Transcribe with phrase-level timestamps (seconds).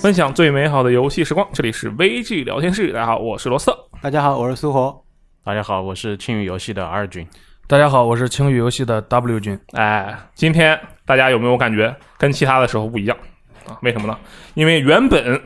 [0.00, 2.90] 分享最美好的游戏时光，这里是 VG 聊天室。
[2.90, 3.78] 大家好，我是罗斯特。
[4.00, 5.04] 大家好，我是苏活。
[5.44, 7.28] 大家好，我是青宇游戏的 R 君。
[7.66, 9.60] 大家好，我是青宇游戏的 W 君。
[9.72, 13.18] 哎，今天大家有没有感觉跟其他的时候不一样
[13.66, 13.76] 啊？
[13.82, 14.18] 为什么呢？
[14.54, 15.38] 因为原本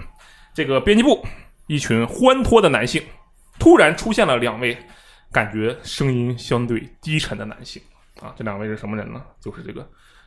[0.54, 1.26] 这个编辑部
[1.66, 3.02] 一群欢脱的男性，
[3.58, 4.78] 突然出现了两位
[5.32, 7.82] 感觉声音相对低沉的男性
[8.22, 8.32] 啊。
[8.36, 9.20] 这两位是什么人呢？
[9.40, 9.84] 就是这个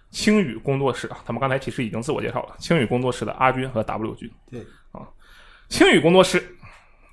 [0.10, 1.18] 青宇工作室啊。
[1.26, 4.32] 他们刚才其实已经自我介绍了，青宇工作室的阿军和 W 君。
[4.52, 4.62] 对
[4.92, 5.02] 啊，
[5.70, 6.44] 青宇工作室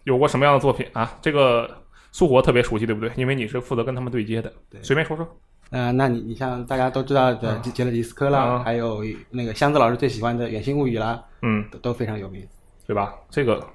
[0.04, 1.16] 有过什么样的作品啊？
[1.20, 3.10] 这个苏活特别熟悉，对不对？
[3.16, 4.52] 因为你是负责跟他们对接的。
[4.70, 5.26] 对随便说说。
[5.70, 12.46] 呃，那你你像大家都知道的嗯杰勒迪斯科啦，啊还有那个箱子老师最喜欢的《远星物语》啦，嗯，都都非常有名。
[12.86, 13.14] 对吧？
[13.30, 13.66] 这个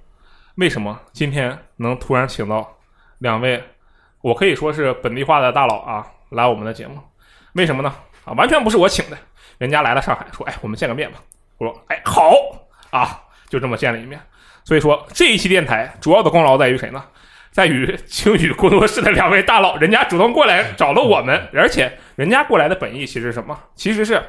[0.55, 2.77] 为什么今天能突然请到
[3.17, 3.61] 两位，
[4.21, 6.99] 我可以说是本地化的大佬啊，来我们的节目？
[7.53, 7.93] 为什么呢？
[8.29, 9.17] 啊，完全不是我请的，
[9.57, 11.17] 人家来了上海，说，哎，我们见个面吧。
[11.57, 12.31] 我说，哎，好
[12.91, 14.19] 啊，就这么见了一面。
[14.63, 17.03] 所以说这一期电台主要的功劳在于谁呢？
[17.51, 23.57] 在于青宇工作室的两位大佬，人家主动过来找了我们，而且人家过来的本意其实是什么？
[23.75, 24.21] 其实是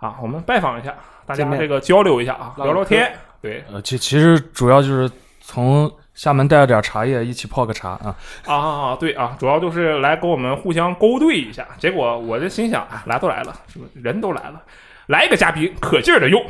[0.00, 0.92] 啊，我们拜访一下，
[1.24, 3.14] 大家这个交流一下啊，聊聊天。
[3.40, 5.08] 对，呃，其其实主要就是
[5.40, 8.16] 从厦门带了点茶叶，一起泡个茶啊。
[8.46, 11.66] 啊，对啊，主要就是来跟我们互相勾兑一下。
[11.76, 14.62] 结果我就心想，啊，来都来了，是不是人都来了，
[15.08, 16.44] 来一个嘉宾可劲儿的用，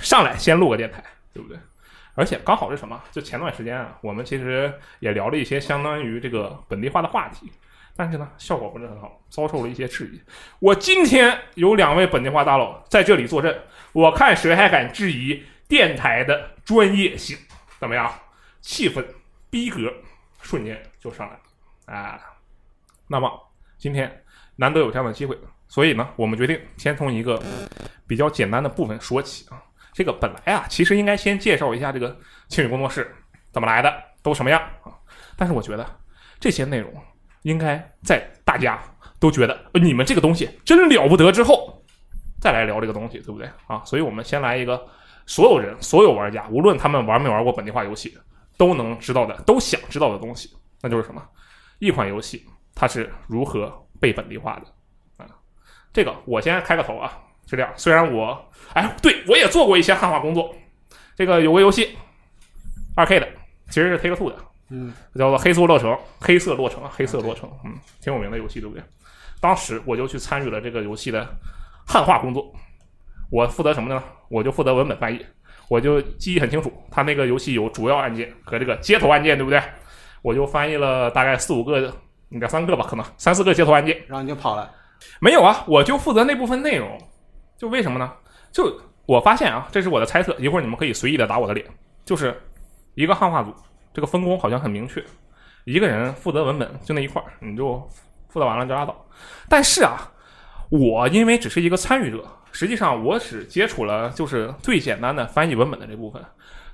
[0.00, 1.02] 上来先录个电台，
[1.34, 1.58] 对不对？
[2.14, 3.00] 而且刚好是什么？
[3.12, 7.50] 就前段时间啊，我们其实也聊了一些相当于这个本地化的话题，
[7.96, 10.20] 但是呢，效果不是很好，遭受了一些质疑。
[10.60, 13.56] 我今天有两位本地化大佬在这里坐镇，
[13.92, 17.36] 我看谁还敢质疑电台的专业性？
[17.80, 18.12] 怎么样？
[18.68, 19.02] 气氛
[19.48, 19.90] 逼格
[20.42, 22.20] 瞬间就上来了啊！
[23.06, 23.30] 那么
[23.78, 24.22] 今天
[24.56, 25.34] 难得有这样的机会，
[25.68, 27.42] 所以呢，我们决定先从一个
[28.06, 29.56] 比较简单的部分说起啊。
[29.94, 32.14] 这个本来啊，其实应该先介绍一下这个
[32.48, 33.10] 青宇工作室
[33.50, 33.90] 怎么来的，
[34.22, 34.92] 都什么样啊。
[35.34, 35.98] 但是我觉得
[36.38, 36.92] 这些内容
[37.44, 38.78] 应该在大家
[39.18, 41.82] 都觉得、你们这个东西真了不得之后，
[42.38, 43.82] 再来聊这个东西，对不对啊？
[43.86, 44.86] 所以我们先来一个
[45.24, 48.16] 所有人、所有玩家，无论他们玩没玩过本地化游戏，
[48.58, 51.26] 都能知道的、都想知道的东西，那就是什么？
[51.78, 55.30] 一款游戏它是如何被本地化的啊？
[55.92, 57.72] 这个我先开个头啊，是这样。
[57.76, 58.38] 虽然我
[58.74, 60.54] 哎，对我也做过一些汉化工作，
[61.16, 61.96] 这个有个游戏，
[62.94, 63.28] 二 K 的，
[63.68, 64.36] 其实是 Take Two 的，
[64.70, 68.82] 嗯，叫做《黑色洛城》，黑色洛城，黑色洛城，嗯，挺有名的游戏，对不对？
[69.40, 71.24] 当时我就去参与了这个游戏的
[71.86, 72.52] 汉化工作，
[73.30, 74.02] 我负责什么呢？
[74.28, 75.24] 我就负责文本翻译，
[75.68, 79.62] 我就记忆很清楚，它那个游戏有主要按键和这个接头按键，对不对？
[80.22, 81.92] 我就翻译了大概四五个，
[82.30, 83.96] 两三个吧，可能三四个接头按键。
[84.06, 84.70] 然后你就跑了。
[85.20, 86.98] 没有啊，我就负责那部分内容。
[87.56, 88.12] 就为什么呢？
[88.50, 91.66] 就我发现啊，这是我的猜测，一会儿你们可以随意的打我的脸。
[92.04, 92.34] 就是
[92.94, 93.54] 一个汉化组，
[93.92, 95.04] 这个分工好像很明确，
[95.64, 97.78] 一个人负责文本，就那一块儿，你就
[98.28, 99.06] 负责完了就拉倒。
[99.48, 100.10] 但是啊，
[100.70, 102.24] 我因为只是一个参与者，
[102.58, 106.20] 实际上我只接触了就是最简单的翻译文本的这部分。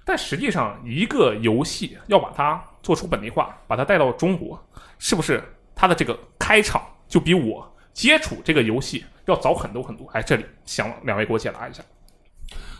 [0.02, 4.58] 但实际上，一个游戏要把它做出本地化，把它带到中国，
[4.98, 5.44] 是不是
[5.74, 10.08] 它的这个开场就比我接触这个游戏要早很多很多？
[10.14, 11.82] 哎，这里想两位给我解答一下。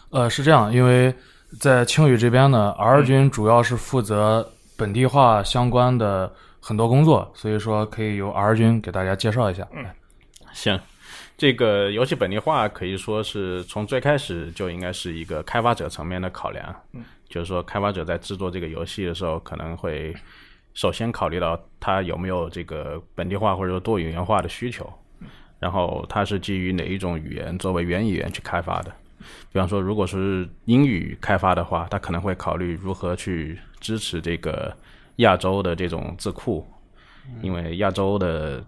[0.09, 1.15] 呃，是这样，因为
[1.61, 9.69] 在青宇这边呢，R 君主要是负责本地化相关的很多工作，所以说可以由 R 君给大家介绍一下。
[9.75, 9.85] 嗯
[10.55, 10.81] 行，
[11.37, 16.75] 这个游戏本地化可以说是从最开始就应该是一个开发者层面的考量。
[16.93, 20.15] 嗯，就是说开发者在制作这个游戏的时候，可能会
[20.75, 24.89] 首先考虑到它有没有这个本地化或者说多语言化的需求，
[25.59, 28.93] 然后它是基于哪一种语言作为原语言去开发的。
[29.53, 34.77] 比方说，如果是英语开发的话，它可能会考虑如何去支持这个
[35.17, 36.67] 亚洲的这种字库，
[37.41, 38.63] 因为亚洲的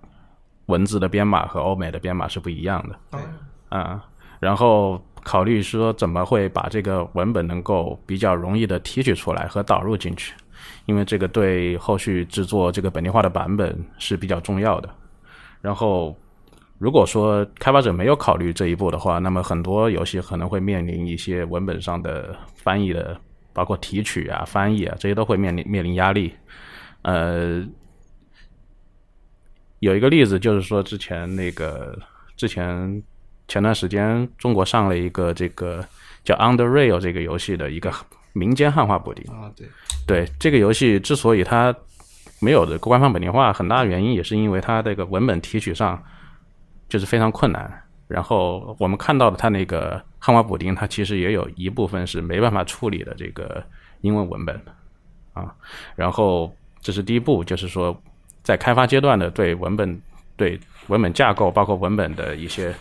[0.67, 2.97] 文字的编码和欧美的编码是不一样的。
[3.11, 3.21] 对
[3.69, 4.05] 啊、
[4.39, 10.35] 然后考虑说怎么会把这个文本能够比较容易的提取出来和导入进去，
[10.87, 14.89] 因为这个对后续制作这个本地化的版本是比较重要的。
[15.61, 16.17] 然后，
[16.79, 23.19] 如果说开发者没有考虑这一步的话，那么很多游戏可能会面临一些文本上的翻译的，
[23.53, 26.33] 包括提取啊、翻译啊这些都会面临面临压力。
[27.03, 27.65] 呃，
[29.81, 31.99] 有一个例子就是说，之前那个
[32.37, 33.03] 之前
[33.49, 35.85] 前段时间中国上了一个这个
[36.25, 37.93] 叫《Under Rail》这个游戏的一个
[38.33, 39.25] 民间汉化补丁。
[39.33, 39.69] 啊，对，
[40.07, 41.75] 对这个游戏之所以它
[42.41, 46.03] 没有的官方本地化，很大的原因也是因为它这个文本提取上
[46.89, 47.83] 就是非常困难。
[48.09, 53.63] 然后我们看到的它那个汉化补丁，它其实也有一部分是没办法处理的这个
[54.03, 54.61] 英文文本
[55.33, 55.55] 啊。
[55.97, 58.01] 然后这是第一步，就是说
[58.47, 60.01] 在开发阶段的对文本、
[60.37, 60.57] 对
[60.87, 62.73] 文本架构，包括文本的一些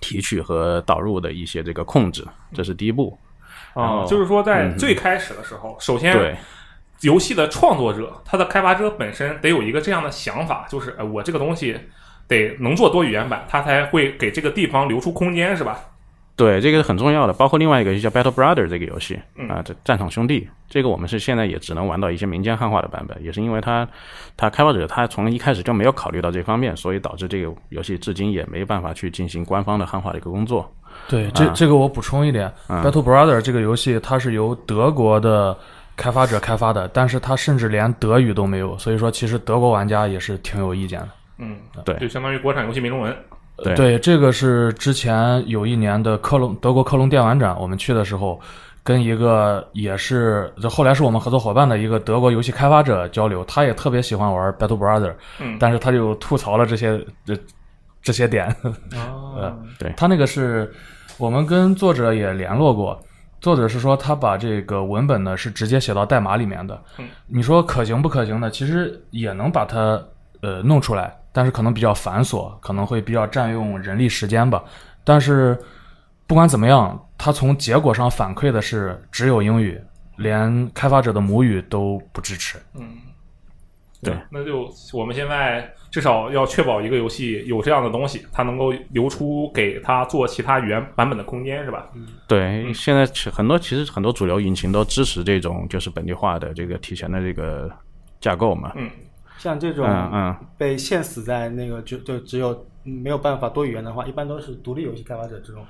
[0.00, 2.24] 提取和导入的一些这个控制，
[2.54, 3.18] 这是第一步。
[3.74, 6.36] 啊，后就是说在嗯最开始的时候，首先对
[7.00, 11.76] 游戏的创作者，他的开发者本身得有一个这样的想法，就是呃，我这个东西
[12.28, 15.80] 得能做多语言版，他才会给这个地方留出空间，是吧？
[16.40, 17.34] 对，这个是很重要的。
[17.34, 23.86] 包括另外一个就叫 Battle Brother 这个游戏嗯啊，这战场兄弟，这个我们是现在也只能玩到一些民间汉化的版本，也是因为它
[24.38, 30.66] 它开发者他从一开始就没有考虑到这方面，所以导致这个游戏至今也没办法去进行官方的汉化的一个工作。
[31.08, 35.54] 对，这啊这个我补充一点，嗯 Battle Brother》这个游戏它是由德国的
[35.94, 41.08] 开发者开发的，但是它甚至连德语都没有，所以说其实德国玩家也是挺有意见的。
[41.38, 43.14] 嗯，对就相当于国产游戏没中文。
[43.62, 48.40] 对对，这个是之前有一年的科隆德国科隆电玩展，我们去的时候，
[48.82, 57.36] 跟一个也是就后来是我们合作伙伴的一个德国游戏开发者交流，他也特别喜欢玩 Battle Brother，嗯但是他就吐槽了这些这
[58.02, 58.54] 这些点。
[58.96, 59.54] 哦，
[59.96, 60.72] 他那个是
[61.18, 62.98] 我们跟作者也联络过，
[63.42, 66.82] 作者是说他把这个文本呢是直接写到代码里面的。
[66.98, 68.50] 嗯你说可行不可行呢？
[68.50, 70.02] 其实也能把它
[70.40, 74.64] 呃弄出来，但是可能比较繁琐，可能会比较占用人力时间吧。
[75.04, 75.58] 但是
[76.26, 79.80] 不管怎么样，它从结果上反馈的是只有英语，
[80.16, 82.58] 连开发者的母语都不支持。
[82.74, 82.98] 嗯，
[84.02, 91.88] 对，那就我们现在至少要确保一个游戏有这样的东西，它能够留出给它做其他语言版本的空间，是吧？
[92.28, 97.70] 对，现在其很多其实很多主流引擎都支持这种就是本地化的这个提前的这个
[98.20, 98.72] 架构嘛。
[98.76, 98.88] 嗯
[99.40, 102.52] 像这种嗯嗯，被限死在那个就就只有
[102.84, 105.64] 嗯没有办法多语言的话，一般都是独立游戏开发者这种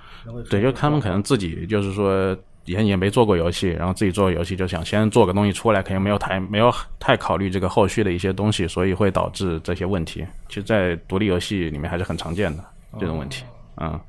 [0.50, 6.68] 对，就他们可能自己就是说也也没做过游戏，然后自己做游戏就想先做个东西出来，肯定没有太没有
[6.98, 10.26] 太考虑这个后续的一些东西，所以会导致这些问题。
[10.48, 12.64] 其实，在独立游戏里面还是很常见的
[12.98, 13.44] 这种问题。
[13.76, 14.00] 嗯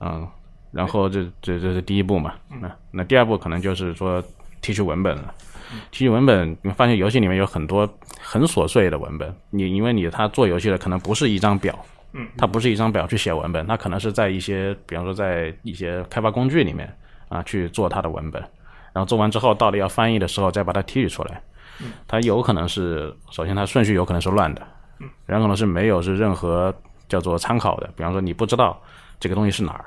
[0.00, 0.28] 嗯，
[0.72, 2.34] 然后这这这是第一步嘛。
[2.60, 4.22] 那那第二步可能就是说
[4.60, 5.34] 提取文本了。
[5.90, 7.88] 提取文本，你发现游戏里面有很多
[8.20, 9.34] 很琐碎的文本。
[9.50, 11.78] 你因为你他做游戏的可能不是一张表，
[12.12, 16.92] 嗯，它不是一张表去写文本，它可能是在一些，比方说在一些开发工具里面
[17.28, 18.40] 啊去做它的文本，
[18.92, 21.40] 然后做完之后，到了要翻译的时候再把它提取出来。
[22.06, 24.62] 它有可能是，首先它顺序有可能是乱的，
[25.26, 26.72] 然后可能是没有是任何
[27.08, 28.80] 叫做参考的，比方说你不知道
[29.18, 29.84] 这个东西是哪儿，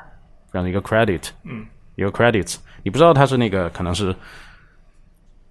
[0.48, 4.14] 比方说一个 credit，嗯，一个 credits，你不知道它是那个可能是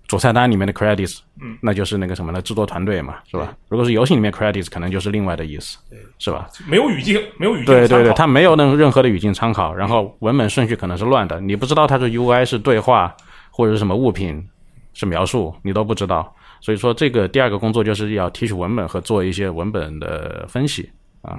[0.06, 2.41] 主菜单里面的 credits，嗯，那就是那个什么呢？
[2.41, 3.56] 制作团队嘛，是吧？
[3.69, 5.79] 如果是游戏里面 credits，可能就是另外的意思，
[6.19, 6.49] 是吧？
[6.69, 13.14] 没有语境，没有语境对对对，它没有任任何的语境参考，然后文本顺序可能是乱的，你不知道它是 UI 是对话
[13.50, 14.49] 或者是什么物品
[14.94, 16.32] 是描述，你都不知道。
[16.61, 21.38] 所以说，这个第二个工作就是要提取文本和做一些文本的分析啊，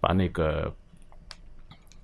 [0.00, 0.72] 把那个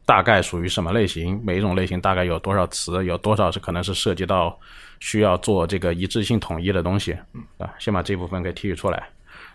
[0.05, 4.58] 大概属于什么类型，每一种类型大概有多少词，有多少是可能是涉及到
[5.00, 7.17] 需要做这个一致性统一的东西
[7.58, 9.08] 啊，先把这部分给提取出来，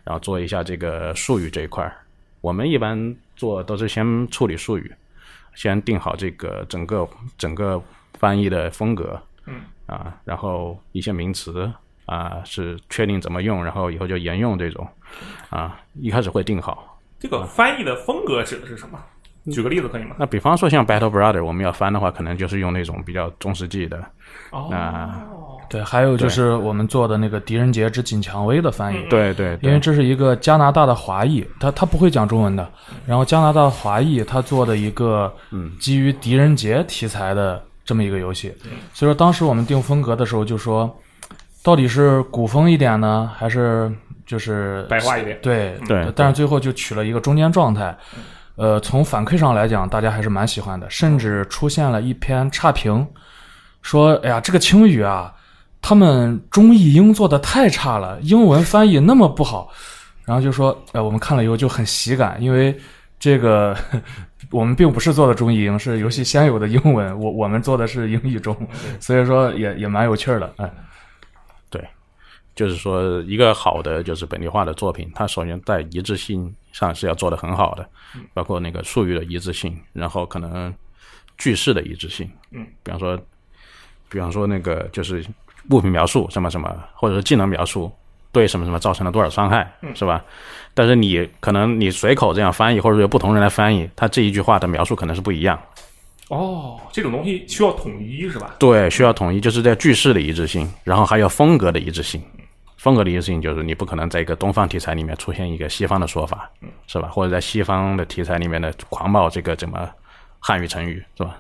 [0.03, 1.95] 然后做一下这个术语这一块儿。
[2.41, 4.91] 我们一般做都是先处理术语，
[5.53, 7.07] 先定好这个整个
[7.38, 7.81] 整个
[8.13, 11.71] 翻译的风格，嗯啊，然后一些名词
[12.05, 14.88] 啊是确定怎么用，然后以后就沿用这种，
[15.50, 17.00] 啊，一开始会定好。
[17.19, 19.00] 这个翻译的风格指的是什么？
[19.45, 20.15] 举个例子可以吗？
[20.19, 23.98] 那比方说像 Battle Brother，我们要翻的话，可能就是用那种比较中世纪的，
[24.51, 24.67] 哦。
[24.69, 25.10] 那
[25.69, 32.69] 对，还有就是我们做的那个《狄仁杰之锦蔷薇》的翻译，对对对，因为这是一个加拿大的华裔，他他不会讲中文的。
[33.07, 35.71] 然后加拿大华裔他做的一个嗯。
[35.79, 38.53] 基于狄仁杰题材的这么一个游戏，
[38.93, 40.93] 所以说当时我们定风格的时候就说，
[41.63, 43.89] 到底是古风一点呢，还是
[44.25, 45.39] 就是白话一点。
[45.41, 46.12] 对对。
[46.15, 47.98] 但是最后就取了一个中间状态。
[48.55, 53.05] 呃，从反馈上来讲，大家还是蛮喜欢的，甚至出现了一篇差评，
[53.81, 55.34] 说：“哎呀，这个青语啊，
[55.81, 59.72] 他们中译英做的太差了，英文翻译那么不好。”
[60.25, 62.77] 然后就说：“哎，我们看了以后就很喜感，因为
[63.20, 63.75] 这个
[64.51, 68.55] 我们并不是做的中译英，是游戏先有的英文，我我们做的是英译中，
[69.00, 70.53] 所以说也也蛮有趣儿的。
[70.58, 70.72] 哎，
[72.55, 77.88] 就是说，一个好的就是本地化的作品，它首先在一致性上是要做得很好的，
[78.34, 80.74] 包括那个术语的一致性，然后可能
[81.38, 83.17] 句式的一致性，嗯，比方说，
[84.10, 85.25] 比方说那个就是
[85.70, 87.91] 物品描述什么什么，或者是技能描述，
[88.31, 90.24] 对什么什么造成了多少伤害，是吧？
[90.74, 95.60] 但是你可能你随口这样翻译，或者说有不同人来翻译，他这一句话的描述可能是不一样。
[96.27, 98.55] 哦，这种东西需要统一是吧？
[98.60, 102.22] 对，需要统一，就是在句式的一致性，然后还有风格的一致性。
[102.81, 106.50] 风格的一个事情就是你不可能在一个东方题材里面出现一个西方的说法，
[106.88, 107.07] 是吧？
[107.09, 109.88] 或者在西方的题材里面的狂冒这个怎么
[110.39, 111.38] 汉语成语，是吧？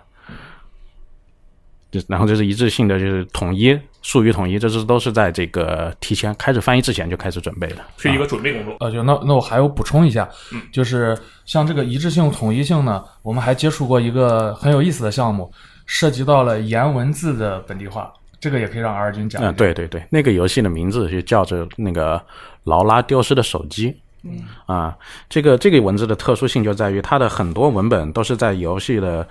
[1.89, 8.77] 就然后这是一致性的，就是统一术语统一，这是都是在这个提前开始翻译之前就开始准备的，是一个准备工作。
[8.79, 10.29] 呃，就那那我还有补充一下，
[10.71, 15.51] 就是像这个一致性、统一性呢，我们还接触过一个很有意思的项目，
[15.87, 19.41] 涉及到了言文字的本地化，这个也可以让 R 君讲。
[19.41, 22.21] 嗯，对对对，那个游戏的名字就叫做那个
[22.65, 23.95] 劳拉丢失的手机。
[24.23, 24.95] 嗯啊，
[25.29, 29.27] 这个这个文字的特殊性就在于它的很多文本都是在游戏的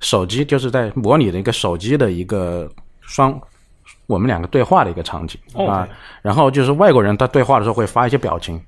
[0.00, 2.68] 手机，就是在模拟的一个手机的一个
[3.02, 3.38] 双
[4.06, 5.86] 我们两个对话的一个场景啊。
[6.22, 8.60] 然后就是外国人他对话的时候会发一些表情，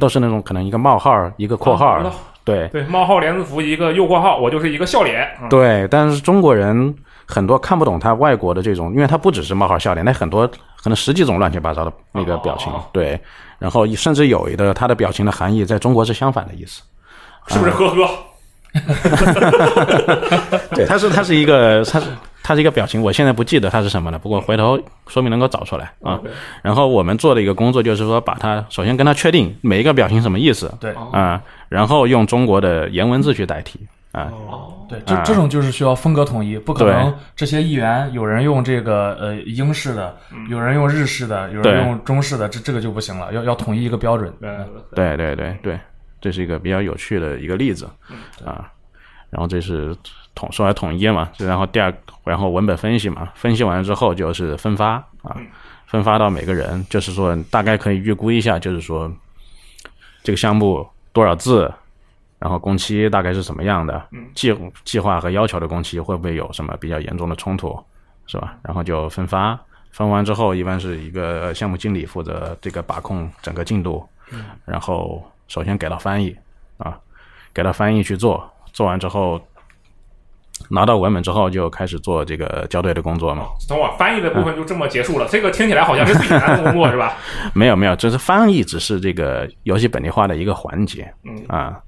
[0.00, 2.02] 都是那种可能一个冒号一个括号，
[2.42, 5.28] 对对，冒号连字符一个右括号，我就是一个笑脸。
[5.50, 6.94] 对，但是中国人
[7.26, 10.46] 很多看不懂他外国的这种，因为他不只是冒号笑脸，那很多
[10.82, 13.18] 可能十几种乱七八糟的那个表情，对。
[13.58, 16.82] 然后甚至有一个他的表情的含义在中国是相反的意思，
[17.46, 18.08] 是不是呵呵？
[20.74, 22.06] 对，他是他是一个他是
[22.42, 26.20] 它是一个表情，我现在不记得它是什么了，不过回头说明能够找出来啊。
[26.60, 31.40] 然后我们做的一个工作就是说，把它首先跟他确定每一个表情什么意思，对啊，
[31.70, 33.80] 然后用中国的颜文字去代替
[34.12, 34.30] 啊。
[34.88, 40.16] 对，这这种就是需要风格统一，不可能这些议员有人用这个呃英式的，
[40.48, 44.32] 有人用日式的，有人用中式的，这这个就不行了，要要统一一个标准。
[44.94, 45.78] 对对对对，
[46.20, 47.88] 这是一个比较有趣的一个例子
[48.44, 48.70] 啊。
[49.30, 49.96] 然后这是
[50.34, 51.92] 统说来统一嘛，然后第二，
[52.24, 55.36] 然后文本分析嘛，分析完了之后就是分发啊，
[55.86, 59.10] 分发到每个人，就是说大概可以预估一下，就是说
[60.22, 61.72] 这个项目多少字。
[62.44, 64.06] 然后工期大概是什么样的？
[64.34, 67.74] 计计划和要求的工期会不会有什么比较严重的冲突，
[68.26, 68.54] 是吧？
[68.62, 69.58] 然后就分发，
[69.92, 74.06] 分完之后一般是一个项目经理负责这个把控整个进度，
[74.66, 76.36] 然后首先给到翻译
[76.76, 76.98] 啊，
[77.54, 79.40] 给到翻译去做，做完之后
[80.68, 83.46] 拿到文本之后就开始做这个校对的工作嘛。
[83.66, 87.16] 等会儿翻译的部分就这么结束了，这个听起来好像是最难的工作是吧？
[87.56, 91.80] 没有没有，这是翻译只是这个游戏本地化的一个环节，嗯啊。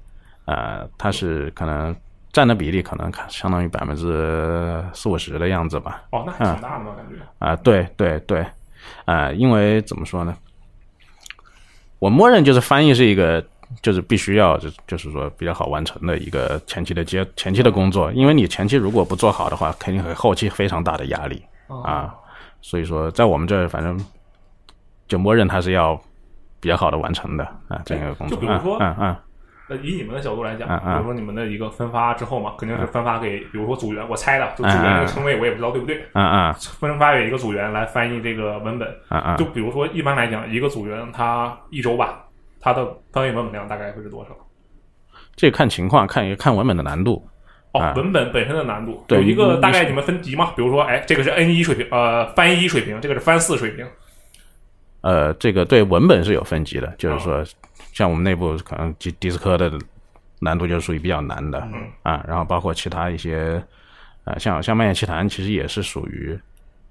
[0.47, 1.95] 呃，它是可能
[2.31, 6.03] 占的比例可能相当于百分之四五十的样子吧。
[6.11, 7.15] 哦，那还挺大的嘛，感觉。
[7.39, 8.45] 啊，对对对，
[9.05, 10.35] 啊，因为怎么说呢？
[11.99, 13.43] 我默认就是翻译是一个，
[13.81, 21.43] 就是必须要就就是说比较好完成的一个前期的接前期的工作，因为你前期如果不做好的话，肯定会后期非常大的压力
[21.83, 22.13] 啊。
[22.61, 23.99] 所以说，在我们这儿，反正
[25.07, 25.99] 就默认它是要
[26.59, 28.37] 比较好的完成的啊，这样一个工作。
[28.37, 29.15] 就比如说，嗯嗯。
[29.69, 35.97] 呃，以你们的角度来讲，比如说你们的一个分发之后嘛，肯定是分发给，比如说组员，我猜的，就组员这个称谓我也不知道对不对。
[36.13, 36.53] 嗯嗯。
[36.53, 38.87] 分发给一个组员来翻译这个文本。
[39.09, 39.37] 嗯嗯。
[39.37, 42.23] 就比如说一般来讲，一个组员他一周吧，
[42.61, 44.31] 他的翻译文本量大概会是多少？
[45.35, 47.27] 这看情况，看一看文本的难度。
[47.73, 49.03] 哦，文本本身的难度。
[49.09, 50.51] 有一个大概你们分级嘛？
[50.55, 53.85] 比如说，哎，这个是 N 一水平，呃，翻一水平，这个是翻四水平。
[55.01, 57.43] 呃，这个对文本是有分级的，就是说。
[57.93, 59.71] 像我们内部可能迪迪斯科的
[60.37, 61.67] 难度就属于比较难的
[62.03, 63.59] 啊，然后包括其他一些
[64.23, 66.39] 呃，像像《蔓延奇谭》其实也是属于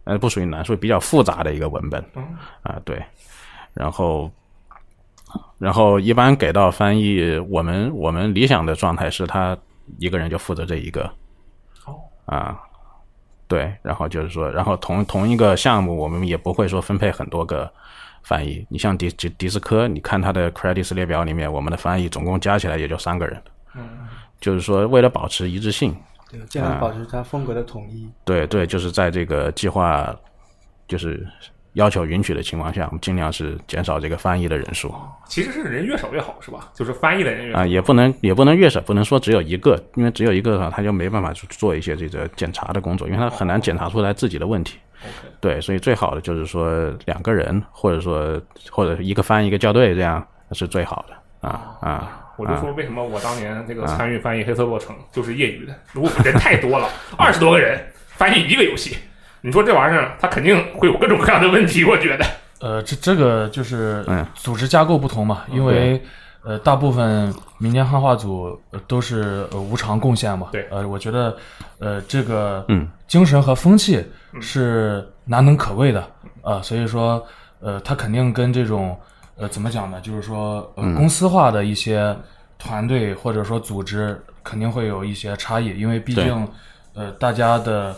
[0.03, 2.05] 呃不属于难，属于比较复杂的一个文本
[2.63, 3.01] 啊，对。
[3.73, 4.29] 然后
[5.59, 9.57] 然后一般给到翻译，我们我们理想的状态是他
[9.99, 11.09] 一个人就负责这一个
[11.85, 11.95] 哦
[12.25, 12.61] 啊，
[13.49, 13.73] 对。
[13.83, 17.71] 然后就是说，然后同同一个项目，我们也不会说分配很多个。
[18.23, 23.41] 翻译，你像迪迪迪斯科，你看它的 credits 列表里面，我们的翻译总共加起来也就三个人。
[23.77, 23.89] 嗯，
[24.41, 25.95] 就是说为了保持一致性，
[26.29, 28.11] 对，尽量保持它风格的统一。
[28.25, 30.13] 对对，就是在这个计划
[30.89, 31.25] 就是
[31.77, 34.95] 要求允许的情况下，我们尽量是减少这个翻译的人数。
[35.27, 36.71] 其实是人越少越好，是吧？
[36.75, 44.79] 就是翻译的人员啊，也不能也不能越少，不能说只有一个，因为只有一个的话，他就没办法去做一些这个检查的工作，因为他很难检查出来自己的问题。
[45.39, 48.41] 对，所以最好的就是说两个人，或者说
[48.71, 52.23] 或者一个翻译一个校对，这样是最好的啊啊！
[52.39, 57.79] 我就说为什么我当年这个参与翻译《黑色洛城》就是业余的，如果人太多了， 二十多个人
[58.09, 58.97] 翻译一个游戏，
[59.47, 62.27] 你说这玩意儿它肯定会有各种各样的问题，我觉得。
[62.59, 66.03] 呃，这这个就是嗯，组织架构不同嘛，因为
[66.43, 70.49] 呃，大部分民间汉化组都是呃无偿贡献嘛。
[70.51, 71.37] 对，呃，我觉得
[71.79, 74.05] 呃这个嗯精神和风气
[74.41, 76.05] 是难能可贵的
[76.43, 77.25] 啊，所以说
[77.61, 78.99] 呃，它肯定跟这种
[79.37, 80.01] 呃怎么讲呢？
[80.01, 82.17] 就是说呃嗯公司化的一些
[82.59, 86.49] 团队或者说组织肯定会有一些差异，因为毕竟
[86.95, 87.95] 呃大家的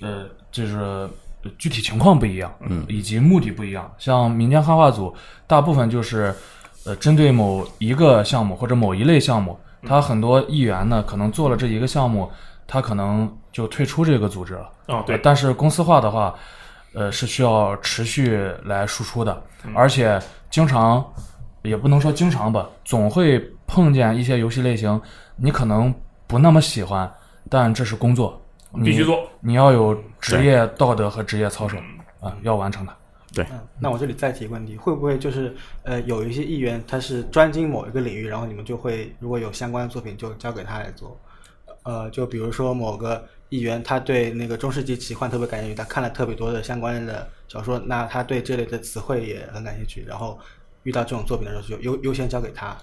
[0.00, 3.90] 呃就是呃具体情况不一样，嗯，以及目的不一样。
[3.98, 5.14] 像民间汉化组，
[5.46, 6.34] 大部分就是
[6.84, 12.30] 呃针对某一个项目或者某一类项目，他很多议员呢可能做了这一个项目，
[12.66, 14.70] 他可能就退出这个组织了。
[14.86, 16.34] 哦，呃对，但是公司化的话，
[16.94, 19.72] 呃，是需要持续来输出的，嗯。
[19.74, 21.04] 而且经常
[21.62, 25.00] 也不能说经常吧，总会碰见一些游戏类型，
[25.36, 25.94] 你可能
[26.26, 27.10] 不那么喜欢，
[27.50, 28.40] 但这是工作，
[28.84, 29.28] 必须做。
[29.40, 32.94] 你要有职业道德和职业操守嗯啊，要完成它。
[33.36, 41.16] 嗯，那我这里再提一个问题，会不会就是呃有一些议员他是专精某一个领域，然后你们就会如果有相关的作品就交给他来做，
[41.84, 50.36] 呃，就比如说某个议员他对那个中世纪奇幻特别感兴趣，他看了特别多的相关的小说，那他对这类的词汇也很感兴趣，然后
[50.82, 52.76] 遇到这种作品的时候就优优先交给他。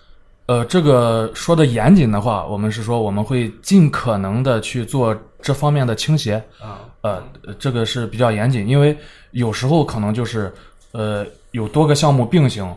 [0.46, 7.24] 呃，这个说的严谨的话，我们是说我们会尽可能的去做这方面的倾斜，啊、呃，
[7.60, 8.98] 这个是比较严谨，因为
[9.30, 10.52] 有时候可能就是
[10.92, 12.75] 呃有多个项目并行，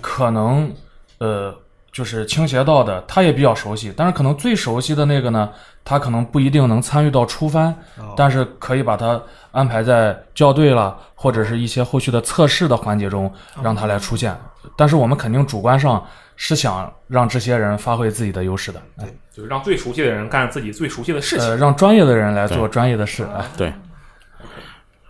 [0.00, 0.72] 可能
[1.18, 1.52] 呃
[1.94, 5.48] 就是倾斜到的他也比较熟悉，但是可能最熟悉的那个呢，
[5.84, 9.22] 他可能不一定能参与到出番，哦但是可以把他
[9.52, 13.32] 安排在校对了或者是一些后续的测试的环节中，
[13.62, 14.36] 让他来出现。
[14.76, 21.48] 但是我们肯定主观上是想让这些人发挥自己的优势的，哎就是让最熟悉的人干自己最熟悉的事情。
[21.48, 23.46] 呃，让专业的人来做专业的事，啊。
[23.56, 23.72] 对。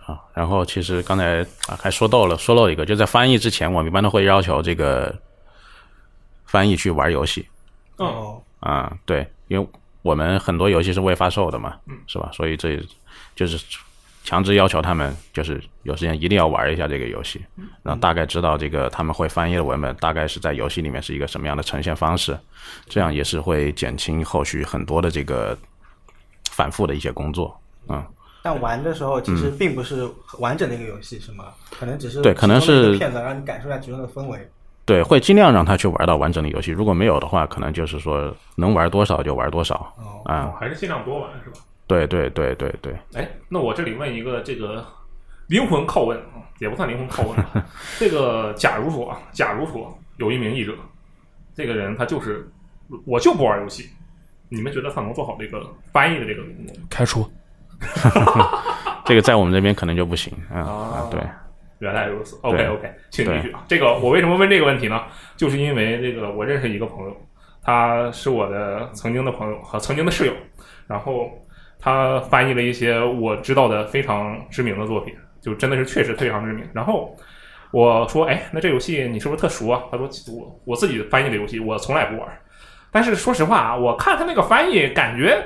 [0.05, 5.11] 啊，然后其实刚才啊还说到了，说到一个，就在翻译之前，我们一般都会要求这个
[6.55, 7.45] 翻译去玩游戏
[7.97, 9.67] 嗯，哦，啊，对，因为
[10.03, 11.75] 我们很多游戏是未发售的嘛，
[12.07, 12.29] 是吧？
[12.31, 12.81] 所以这
[13.35, 13.61] 就是
[14.23, 17.43] 强制要求他们，就是有时间一定要玩一下这个游戏，
[17.83, 22.39] 然后大概知道这个他们会翻译的文本大概是在游戏里面是一个什么样的呈现方式，
[22.87, 25.57] 这样也是会减轻后续很多的这个
[26.51, 27.53] 反复的一些工作，
[27.89, 28.01] 嗯。
[28.41, 31.45] 但玩的时候其实并不是完整的一个游戏，是吗？
[31.71, 34.47] 可能只是对可能是片子，让你感受一下其中的氛围。
[34.85, 36.71] 对，会尽量让他去玩到完整的游戏。
[36.71, 41.57] 如果没有的话，可能就是说能玩多少就玩多少哦啊、哦还是尽量多玩是吧？
[41.87, 44.85] 对对对对对，哎，那我这里问一个这个
[45.47, 47.65] 灵魂拷问啊，也不算灵魂拷问吧。
[47.99, 50.73] 这个假如说啊，假如说有一名译者，
[51.55, 52.47] 这个人他就是
[53.05, 53.89] 我就不玩游戏，
[54.49, 56.81] 你们觉得他能做好这个翻译的这个工作吗？
[56.89, 57.27] 开除。
[59.05, 61.19] 这个在我们这边可能就不行啊、啊对，
[61.79, 63.63] 原来如此，OK OK，请继续啊。
[63.67, 65.03] 这个我为什么问这个问题呢？
[65.35, 67.15] 就是因为这个我认识一个朋友，
[67.61, 70.33] 他是我的曾经的朋友和曾经的室友，
[70.87, 71.29] 然后
[71.79, 76.65] 他翻译了一些我知道的非常知名的作品，就真的是确实非常知名。
[76.73, 77.13] 然后
[77.71, 79.83] 我说，哎，那这游戏你是不是特熟啊？
[79.91, 82.27] 他说，我我自己翻译的游戏我从来不玩，
[82.91, 85.45] 但是说实话啊，我看他那个翻译感觉。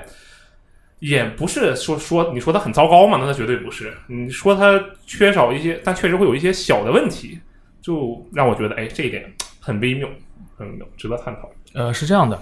[1.00, 3.94] 也不是说说你说他很糟糕嘛，那他绝对不是。
[4.08, 7.40] 你说他缺少一些，但确实会有一些小的问题，
[7.82, 9.24] 就让我觉得，哎，这一点
[9.60, 10.08] 很微妙，
[10.58, 11.50] 很微妙，值得探讨。
[11.74, 12.38] 呃，是这样的，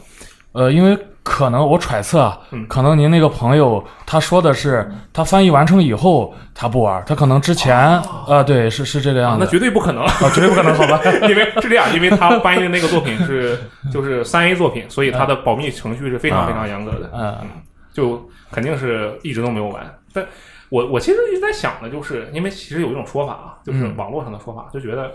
[0.53, 2.31] 呃，因为可能我揣测
[2.69, 10.99] 可能您那个朋友他说的是他翻译完成以后他不玩，他可能之前啊、呃对，是是这个样子那，绝对不可能，啊，绝对不可能，好吧？
[11.27, 13.59] 因为是这样，因为他翻译的那个作品是
[13.91, 17.37] 就是三 A 作品，所以他的保密程序是非常非常严格的，嗯
[17.97, 19.99] 就肯定是一直都没有完。
[20.13, 20.23] 但
[20.69, 25.11] 我我其实一直在想的，就是因为其实有一种说法啊，就是嗯网络上的说法，就觉得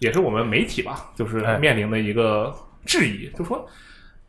[0.00, 2.52] 也是我们媒体吧，就是哎面临的一个
[2.84, 3.64] 质疑，就说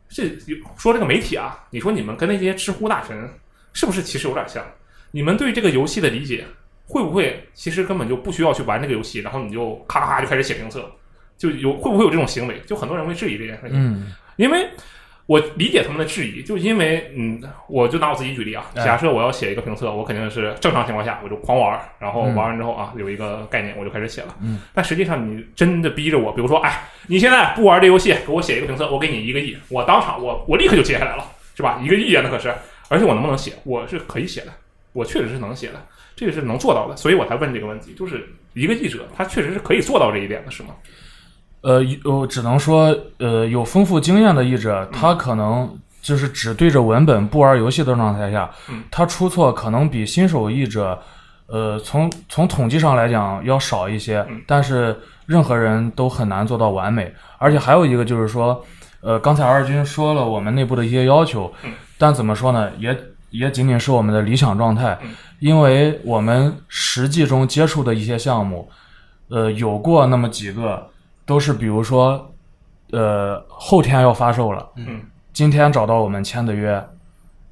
[0.08, 0.28] 这
[0.76, 3.28] 说这个媒体啊，你说你们跟那些知乎大神
[3.72, 4.64] 是不是其实有点像？
[5.10, 6.44] 你们对这个游戏的理解
[6.84, 10.88] 会不会其实根本就不需要去玩这个游戏，然后你就咔咔咔就开始写评测，
[11.36, 12.60] 就有会不会有这种行为？
[12.66, 13.72] 就很多人会质疑这件事情。
[13.72, 14.68] 嗯因为
[15.26, 24.36] 我理解他们的质疑，就因为嗯，我就拿我自己举例啊，哎假设我要写一个评测，我肯定是正常情况下我就狂玩，然后嗯玩完之后啊，有一个概念我就开始写了。
[24.40, 31.24] 嗯，但实际上你真的逼着我，比如说，哎，你现在不玩这游戏，给我写一个评测，我给你一个亿，我当场我我立刻就接下来了，
[31.56, 31.80] 是吧？
[31.82, 32.54] 一个亿啊，那可是，
[32.88, 34.52] 而且我能不能写，我是可以写的，
[34.92, 35.84] 我确实是能写的，
[36.14, 40.68] 这个是能做到的，所以我才问这个问题，就是一个记者他确实是可以做到这一点的，是吗？
[41.66, 45.68] 呃，有只能说，呃，有丰富经验的译者，他可能
[46.00, 50.96] 就是只对着文本不玩游戏的状态下，嗯他出错可能比新手译者，
[51.48, 57.12] 呃，从从统计上来讲要少一些，嗯但是任何人都很难做到完美。
[57.38, 58.64] 而且还有一个就是说，
[59.00, 62.96] 呃，刚才二军说了我们内部的一些要求，嗯但怎么说呢，也
[63.30, 68.70] 也仅仅是我们的理想状态，嗯因为我们实际中接触的一些项目。
[69.28, 70.86] 呃，有过那么几个，
[71.26, 72.32] 都是比如说，
[72.92, 76.82] 呃，后天要发售了，嗯，今天找到我们签的约，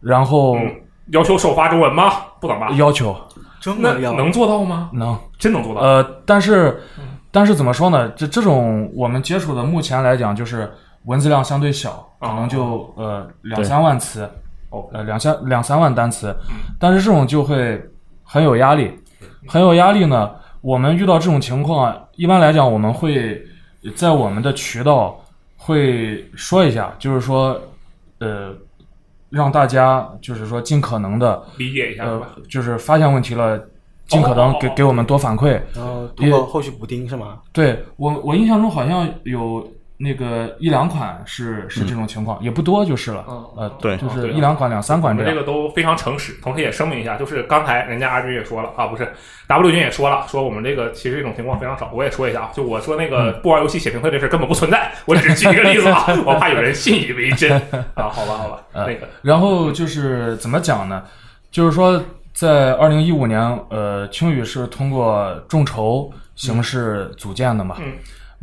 [0.01, 0.75] 然后嗯
[1.09, 2.11] 要求首发中文吗？
[2.41, 2.71] 不能吧？
[2.71, 3.15] 要求
[3.61, 4.91] 真的要能做到吗？
[4.93, 5.81] 能，真能做到？
[5.81, 6.81] 呃，但是
[7.31, 8.09] 但是怎么说呢？
[8.11, 10.73] 这这种我们接触的，目前来讲就是
[11.07, 14.31] 文字量相对小，可能就呃两三万词，
[14.71, 16.35] 哦，呃两三两三万单词，
[16.79, 17.83] 但是这种就会
[18.23, 18.93] 很有压力，
[19.49, 20.31] 很有压力呢。
[20.61, 23.43] 我们遇到这种情况，一般来讲我们会
[23.95, 25.23] 在我们的渠道
[25.57, 27.61] 会说一下，就是说，
[28.19, 28.55] 呃，
[29.31, 32.05] 让大家就是说尽可能的，理解一下
[32.49, 33.59] 就是发现问题了，
[34.07, 35.61] 尽可能给哦哦哦给我们多反馈。
[35.75, 37.41] 然后通过后续补丁是吗？
[37.53, 43.25] 对我，我印象中好像有那个一两款是是这种情况，也不多就是了。
[43.29, 45.41] 嗯呃，对就是一两款、两三我们这款这。
[45.41, 49.09] 个都非常诚实，同时也声明一下，就是刚才人家阿军也说了啊，不是
[49.47, 51.91] W 君也说了，说我们这个其实这种情况非常少。
[51.95, 57.53] 我也说一下啊，就我说那个不玩游戏写评测这事根本不存在，我只是举一个例子啊， 我怕有人信以为真
[57.95, 58.09] 啊。
[58.09, 61.05] 好吧，好吧， 呃那个然后就是怎么讲呢？
[61.53, 62.03] 就是说，
[62.33, 67.77] 在二零一五年，呃，青宇是通过众筹形式组建的嘛。
[67.79, 67.93] 嗯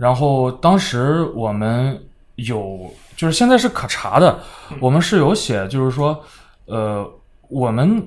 [0.01, 1.95] 然后当时我们
[2.37, 4.39] 有，就是现在是可查的，
[4.79, 6.19] 我们是有写，就是说，
[6.65, 7.07] 呃，
[7.49, 8.03] 我们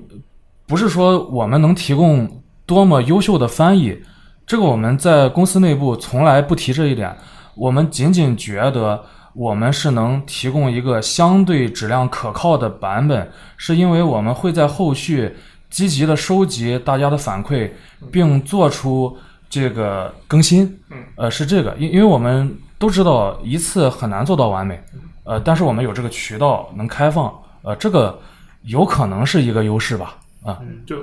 [0.67, 2.29] 不是说我们能提供
[2.65, 3.97] 多么优秀的翻译，
[4.45, 7.15] 这个我们在公司内部从来不提这一点，
[7.55, 9.01] 我们仅仅觉得
[9.33, 15.33] 我们是能提供一个相对质量可靠的版本，是因为我们会在后续
[15.69, 17.71] 积极的收集大家的反馈，
[18.11, 19.17] 并做出
[19.49, 20.63] 这个更新。
[20.89, 24.81] 嗯，呃，是这个，因因为我们都知道一次很难做到完美，
[25.23, 28.19] 呃，但是我们有这个渠道能开放，呃，这个
[28.63, 30.17] 有可能是一个优势吧。
[30.43, 30.97] 啊，就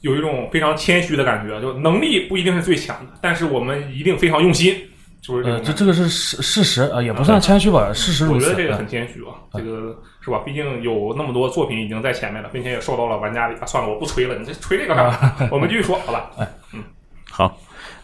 [0.00, 4.74] 有一种非常谦虚的感觉，就能力不一定是最强的，但是我们一定非常用心，
[5.20, 5.60] 就是这呃。
[5.60, 8.36] 这这个是事事实，呃，也不算谦虚吧，事实如此。
[8.36, 10.38] 我觉得这个呃很谦虚啊，这个是吧？
[10.44, 13.66] 毕竟有那么多作品已经在前面了，并且也受到了玩家的啊。
[13.66, 15.36] 算了，我不吹了，你这吹这个干嘛？
[15.52, 16.30] 我们继续说，好吧？
[16.72, 16.82] 嗯
[17.30, 17.56] 好，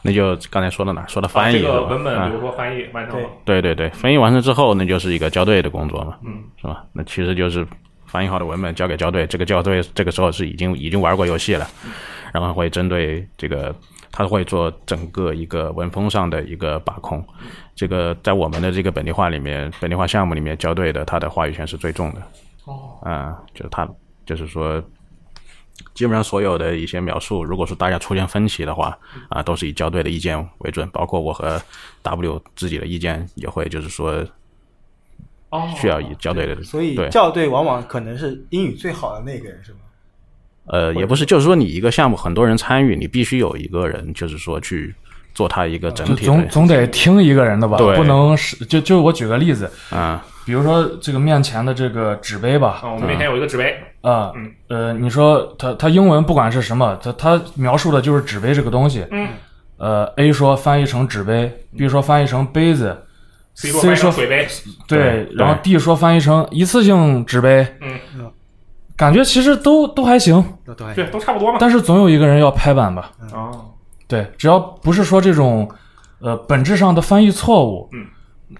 [0.06, 1.08] 那就刚才说到哪儿？
[1.08, 6.84] 说到翻译文本，啊比如说翻译完成了，对对对，翻译完成之后，那就是一个校对的工作嘛，嗯，是吧？
[6.92, 7.66] 那其实就是
[8.06, 11.66] 翻译好的文本交给校对，这个校对这个时候是已经已经玩过游戏了，
[12.32, 13.74] 然后会针对这个，
[14.12, 17.22] 他会做整个一个文风上的一个把控。
[17.74, 22.22] 这个在我们的这个本地化里面，本地化项目里面校对的，他的话语权是最重的。
[22.64, 23.86] 哦，啊、就是他
[24.24, 24.82] 就是说。
[25.94, 28.96] 基本上所有的一些描述，如果说大家出现分歧的话，
[29.28, 31.60] 啊，都是以校对的意见为准，包括我和
[32.02, 34.24] W 自己的意见也会，就是说
[35.50, 39.78] 哦，需要以校对的，所以，校对往往可能是英语最好的那个人，是吗？
[40.66, 44.92] 呃，也不是，就是说你一个项目很多人参与，你必须有一个人，就是说去
[45.32, 47.96] 做他一个整体，总总得听一个人的吧，对。
[47.96, 53.78] 不能是就就我举个例子，啊，比如说这个面前的这个纸杯吧，啊，我们面前有一个纸杯，
[54.10, 54.52] 啊，嗯。
[54.68, 59.28] 呃，你说它它英文不管是什么，它它描述的就是纸杯这个东西，嗯。
[59.78, 62.96] 呃，A 说翻译成纸杯，B 说翻译成杯子
[63.52, 64.48] ，C 说对
[64.88, 68.30] 对，然后 D 说翻译成一次性纸杯，嗯，
[68.96, 71.58] 感觉其实都都还行，那都还对，都差不多嘛。
[71.60, 73.66] 但是总有一个人要拍板吧，哦，
[74.08, 75.68] 对，只要不是说这种
[76.20, 78.06] 呃本质上的翻译错误，嗯，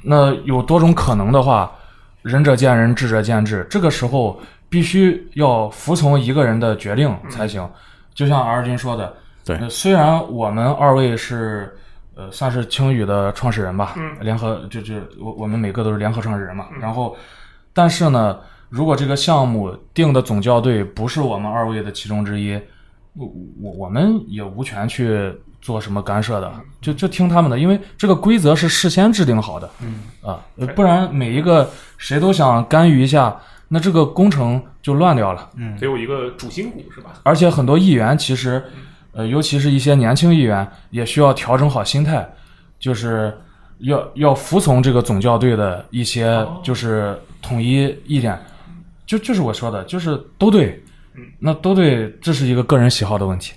[0.03, 1.73] 那有多种可能的话，
[2.21, 7.69] 仁者见仁，智者见智，这个时候必须要服从一个人的决定才行。
[8.15, 9.57] 就像 R 君说的，对。
[9.59, 11.77] 呃虽然我们二位是
[12.15, 14.17] 呃算是青宇的创始人吧，嗯。
[14.21, 17.17] 联合就就我我们每个都是联合创始人嘛，然后
[17.73, 18.39] 但是呢，
[18.71, 22.59] 如果这个项目定的总校对不是我们二位的其中之一，
[23.15, 23.27] 我
[23.63, 26.51] 我我们也无权去做什么干涉的，
[26.81, 30.05] 就就听他们的，因为这个规则是事先制定好的，嗯。
[30.23, 33.37] 啊，呃不然每一个谁都想干预一下，
[33.69, 35.51] 那这个工程就乱掉了。
[35.81, 37.21] 得有一个主心骨是吧？
[37.25, 38.63] 而且很多议员其实，
[39.13, 42.29] 呃，尤其是一些年轻议员，也需要调整好心态，
[42.79, 43.37] 就是
[43.79, 48.39] 要要服从这个总校对的一些就是统一意见，
[49.05, 50.83] 就就是我说的，就是都对，
[51.15, 53.53] 嗯那都对，这是一个个人喜好的问题。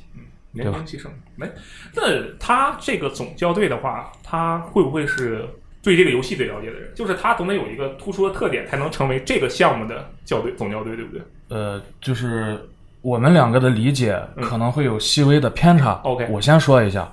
[0.52, 1.12] 年轻气盛。
[1.36, 1.50] 没，
[1.96, 2.02] 那
[2.40, 5.48] 他这个总校对的话，他会不会是
[5.82, 6.92] 对这个游戏最了解的人？
[6.94, 12.60] 就是他总得有一个突出的特点，才能成为这个项目的校队总校队，对不对呃，就是
[13.02, 15.94] 我们两个的理解可能会有细微的偏差。
[16.04, 17.10] OK 我先说一下，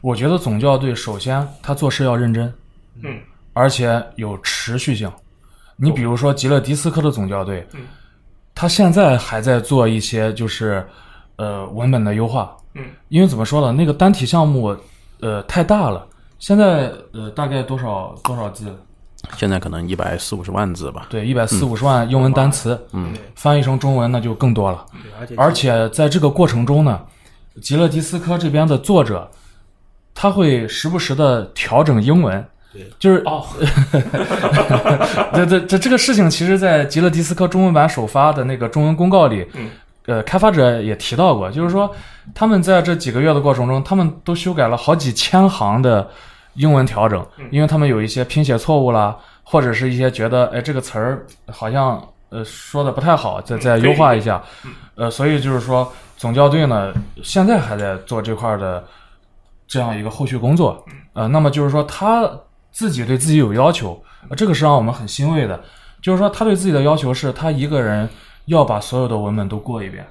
[0.00, 2.52] 我觉得总校队首先他做事要认真，
[3.04, 3.20] 嗯，
[3.52, 5.10] 而且有持续性。
[5.76, 7.82] 你比如说吉勒迪斯科的总校队，嗯，
[8.52, 10.84] 他现在还在做一些就是
[11.36, 14.76] 呃文本的优化，嗯，因为怎么说呢，那个单体项目
[15.20, 16.04] 呃太大了。
[16.38, 18.74] 现在呃大概多少多少字？
[19.36, 21.06] 现在可能一百四五十万字吧。
[21.10, 24.86] 对，一百四五十万英文单词，嗯，翻译成中文那就更多了。
[25.26, 27.00] 对，而且在这个过程中呢，
[27.60, 29.28] 吉勒迪斯科这边的作者，
[30.14, 32.46] 他会时不时的调整英文。
[32.72, 33.44] 对，就是哦，
[35.34, 39.70] 这这这这个事情，其实，在吉勒迪斯科中文版首发的那个中文公告里，嗯
[40.06, 41.90] 呃，开发者也提到过，就是说
[42.34, 46.08] 他们在这几个月的过程中，他们都修改了好几千行的
[46.58, 54.42] 英文调整，因为他们有一些拼写错误啦，或者是一些觉得哎这个词儿好像呃说的不太好，再再优化一下，
[54.94, 56.92] 呃，所以就是说总校对呢
[57.22, 58.84] 现在还在做这块儿的
[59.66, 62.30] 这样一个后续工作，呃，那么就是说他
[62.70, 65.58] 自己对自己有要求，呃这个是让我们很欣慰的，
[66.02, 68.08] 就是说他对自己的要求是他一个人
[68.46, 70.06] 要把所有的文本都过一遍，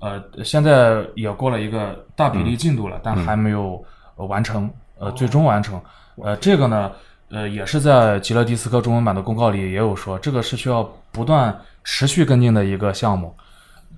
[0.00, 3.82] 呃，现在也过了一个大比例进度了，但还没有、
[4.16, 5.80] 呃完成，呃，最终完成，
[6.16, 6.90] 呃，这个呢，
[7.30, 10.82] 呃，也是在极乐迪斯科中文版的公告里也有说，这个是需要
[11.12, 13.36] 不断持续跟进的一个项目，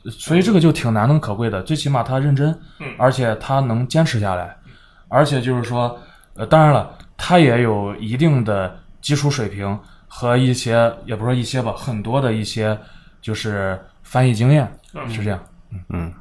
[0.04, 2.58] 呃所以这个就挺难能可贵的，最起码他认真，
[2.98, 4.56] 而且他能坚持下来，
[5.08, 5.98] 而且就是说，
[6.34, 12.78] 呃，当然了，他也有一定的基础水平和一些，也不说一些吧，很多的一些
[13.20, 14.70] 就是翻译经验，
[15.08, 15.40] 是这样。
[15.90, 16.12] 嗯，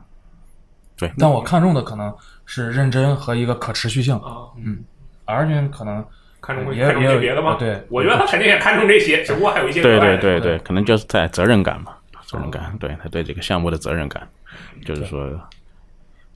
[0.98, 2.14] 对，但我看中的可能
[2.48, 4.16] 是认真和一个可持续性。
[4.16, 4.50] 啊，
[5.26, 6.04] 而君可能
[6.42, 7.56] 看重看重也也有这别的吗？
[7.60, 11.94] 对我觉得他肯定也看重这些，只不过还有一些对对对对，可能就是在责任感嘛，
[12.26, 14.28] 责任感，对他对这个项目的责任感，
[14.86, 15.30] 就是说，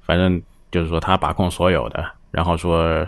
[0.01, 3.07] 反正就是说他把控所有的，然后说，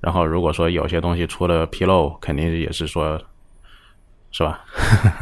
[0.00, 3.20] 然后如果说有些东西出了纰漏，肯定也是说，
[4.32, 4.64] 是吧？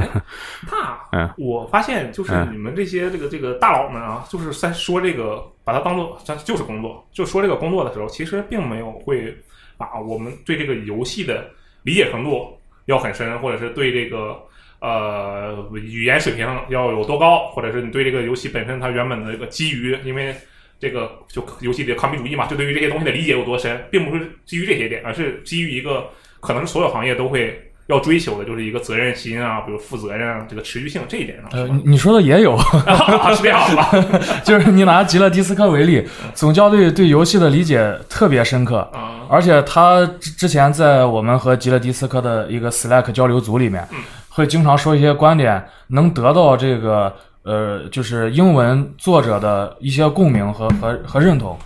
[0.71, 9.35] 那嗯我发现就是嗯你们这些这个这个大佬们啊，就是在说这个把它当做它就是工作，就说这个工作的时候，其实并没有会
[9.77, 11.49] 把我们对这个游戏的
[11.83, 14.37] 理解程度要很深，或者是对这个
[14.81, 20.35] 呃语言水平要有多高，或者是你对这个游戏本身它原本的这个基于，因为
[20.79, 26.09] 这个就游戏里的抗比主义嘛，就对于这些东西的理解有多深，并不是基于这些点，而是基于一个
[26.41, 33.91] 可能是所有行业都会要追求的，就是一个责任心啊，比如负责任啊，这个持续性这一点上，呃，你你说的也有， 啊是这样吧？
[34.45, 43.87] 就是你拿极乐迪斯科为例，总教对对游戏的理解特别深刻，啊，而且他之之前在我们和极乐迪斯科的一个 Slack 交流组里面，
[44.29, 47.11] 会经常说一些观点，能得到这个
[47.43, 51.59] 呃，就是英文作者的一些共鸣和和和认同，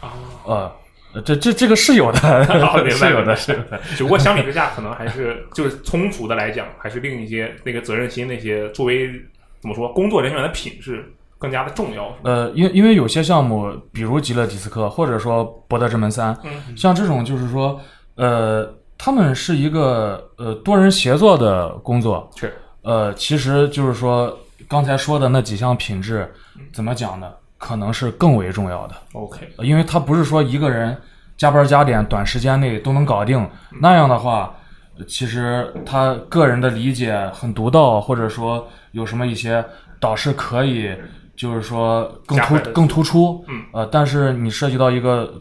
[0.44, 0.70] 呃。
[1.24, 2.18] 这这这个是有的，
[2.90, 3.80] 是有的，是有的。
[3.96, 9.08] 只不过相比之下，可能还是就是通俗的来讲，还是另一些那个责任心那些作为
[9.60, 11.04] 怎么说工作人员的品质
[11.38, 17.80] 更加的重要，呃，因因为有些项目，比如极乐迪斯科，或者说博德之门三，嗯像这种就是说，
[18.14, 26.32] 呃，他们是一个呃多人协作的工作，是呃，其实就是说刚才说的那几项品质，
[26.72, 27.32] 怎么讲呢？
[27.62, 30.96] 可能是更为重要的，OK，呃因为他不是说一个人
[31.36, 33.48] 加班加点，短时间内都能搞定，
[33.80, 34.52] 那样的话，
[34.98, 39.64] 呃其实他个人的理解很独到，或者说有什么一些
[40.00, 40.92] 导师可以，
[41.36, 45.32] 就是说更突更突出，嗯，呃，但是你涉及到一个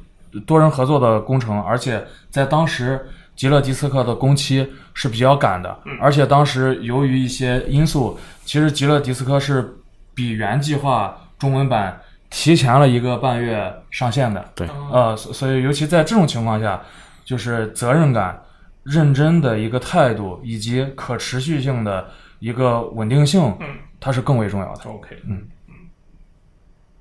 [0.45, 3.03] 多人合作的工程，而且在当时
[3.35, 9.75] 极乐迪斯科的工期是比较赶的，而且当时由于一些因素，其实极乐迪斯科是
[10.13, 11.99] 比原计划中文版
[12.31, 16.81] 提前了一个半月上线的，对，呃，所所以尤其在这种情况下，
[17.23, 18.41] 就是责任感、
[18.83, 23.67] 认真的一个态度以及可持续性的一个稳定性，嗯，
[23.99, 24.89] 它是更为重要的。
[24.89, 25.47] OK，嗯。
[25.67, 25.75] 嗯。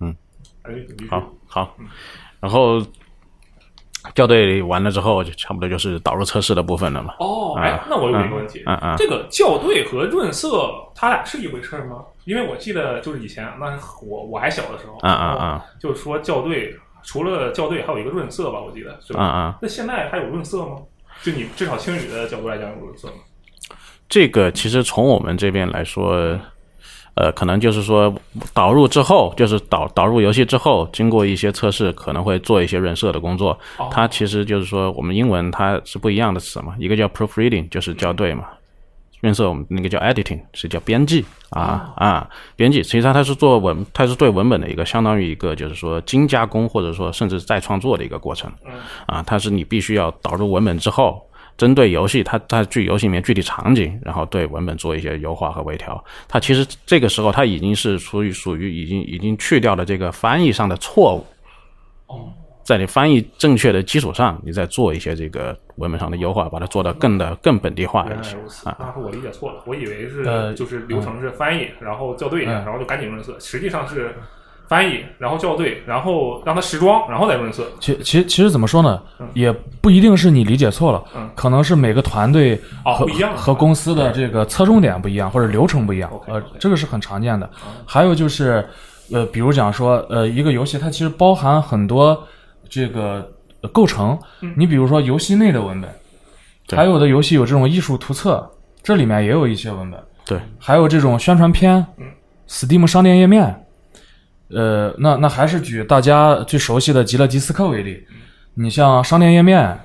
[0.00, 0.16] 嗯，
[0.62, 0.72] 哎，
[1.08, 1.76] 好，好，
[2.40, 2.84] 然后
[4.14, 7.14] 校对完了之后，就差不多就是导入测试的部分了嘛。
[7.18, 12.04] 哦，啊哎，那我有一个问题，嗯嗯这个校对和润色，它俩是一回事儿吗？
[12.24, 19.54] 因为我记得就是以前那我我还小的时候，嗯嗯嗯，就是说校对除了校对还有一个润色吧，我记得是嗯吧？
[19.54, 20.76] 嗯，那现在还有润色吗？
[21.22, 23.14] 就你至少青语的角度来讲有润色吗？
[24.08, 26.38] 这个其实从我们这边来说，
[27.20, 28.14] 呃，可能就是说
[28.54, 33.50] 导入之后，就是导导入游戏之后，经过一些测试，可能会做一些润色的工作。
[33.76, 38.44] 哦它其实就是说，我们英文它是不一样的词嘛，一个叫 proofreading，就是校对嘛。
[39.20, 42.82] 润色我们那个叫 editing，是叫编辑啊、啊，编辑。
[42.82, 48.50] 实际上它是做文，它是对文本的一个相当于一个就是说精加工或者说甚至再创作的一个过程。
[49.04, 51.20] 啊，它是你必须要导入文本之后，
[51.60, 56.02] 针对游戏它它具游戏里面具体场景，然后对文本做一些优化和微调。
[56.26, 61.26] 它其实这个时候它已经是属于属于已经已经去掉了这个翻译上的错误。
[62.06, 68.76] 哦在你翻译正确的基础上，你再做一些这个文本上的优化，把它做到更的更本地化一些啊。
[68.78, 74.14] 那是我理解错了，我以为呃是就是流程是翻译，然后校对，嗯然后就赶紧润色，实际上是
[74.70, 77.66] 翻译，然后校对，然后让它时装，然后再润色。
[77.80, 82.54] 其其其实怎么说呢嗯，也不一定是你理解错了嗯，可能是每个团队
[82.84, 87.82] 和哦不一样和公司的这个侧重点不一样，或者流程不一样呃这个是很常见的嗯。
[87.84, 88.64] 还有就是，
[89.12, 92.24] 呃，比如讲说，呃，一个游戏它其实包含很多
[92.68, 93.28] 这个
[93.62, 95.90] 呃构成嗯，你比如说游戏内的文本，
[96.78, 98.48] 还有的游戏有这种艺术图册，
[98.84, 100.00] 这里面也有一些文本。
[100.24, 102.06] 对，还有这种宣传片嗯
[102.48, 103.66] ，Steam 商店页面，
[104.52, 108.02] 呃，那那还是举大家最熟悉的极乐迪斯科为例，
[108.54, 109.78] 你像商店页面，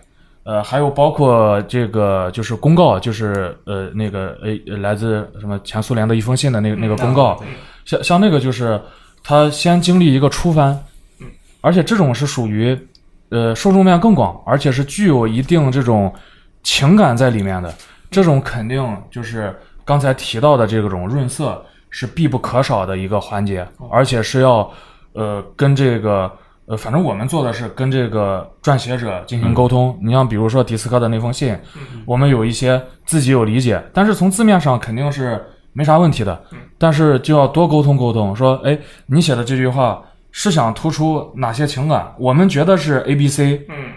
[0.44, 7.42] 呃，还有包括这个就是公告，就是呃那个呃来自什么前苏联的一封信的那个那个公告，
[7.86, 8.82] 像像那个就是
[9.24, 10.78] 它先经历一个初翻，
[11.62, 12.78] 而且这种是属于
[13.30, 16.14] 呃受众面更广，而且是具有一定这种
[16.64, 17.74] 情感在里面的，
[18.10, 21.64] 这种肯定就是刚才提到的这种润色
[21.96, 24.70] 是必不可少的一个环节，而且是要
[25.14, 26.30] 呃跟这个
[26.66, 29.98] 呃反正我们做的是跟这个撰写者进行沟通。
[30.04, 31.58] 你像比如说迪斯科的那封信，
[32.06, 36.44] 我们有一些自己有理解，但是从字面上肯定是没啥问题的，
[36.78, 40.04] 但是就要多沟通沟通，说哎你写的这句话。
[40.38, 42.14] 是想突出哪些情感？
[42.20, 43.94] 我们觉得是 A、B、C，嗯，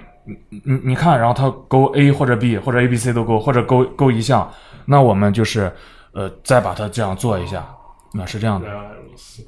[0.62, 4.48] 你你看，然后他勾 A 或者 B 或者 A、B、C 都勾，或者勾勾一项，
[4.84, 5.68] 那我们就是
[6.12, 7.66] 呃再把它这样做一下，
[8.12, 8.66] 那是这样的。
[8.66, 9.46] 原来如此。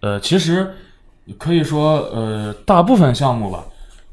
[0.00, 0.70] 呃，其实
[1.38, 3.64] 可以说呃大部分项目吧，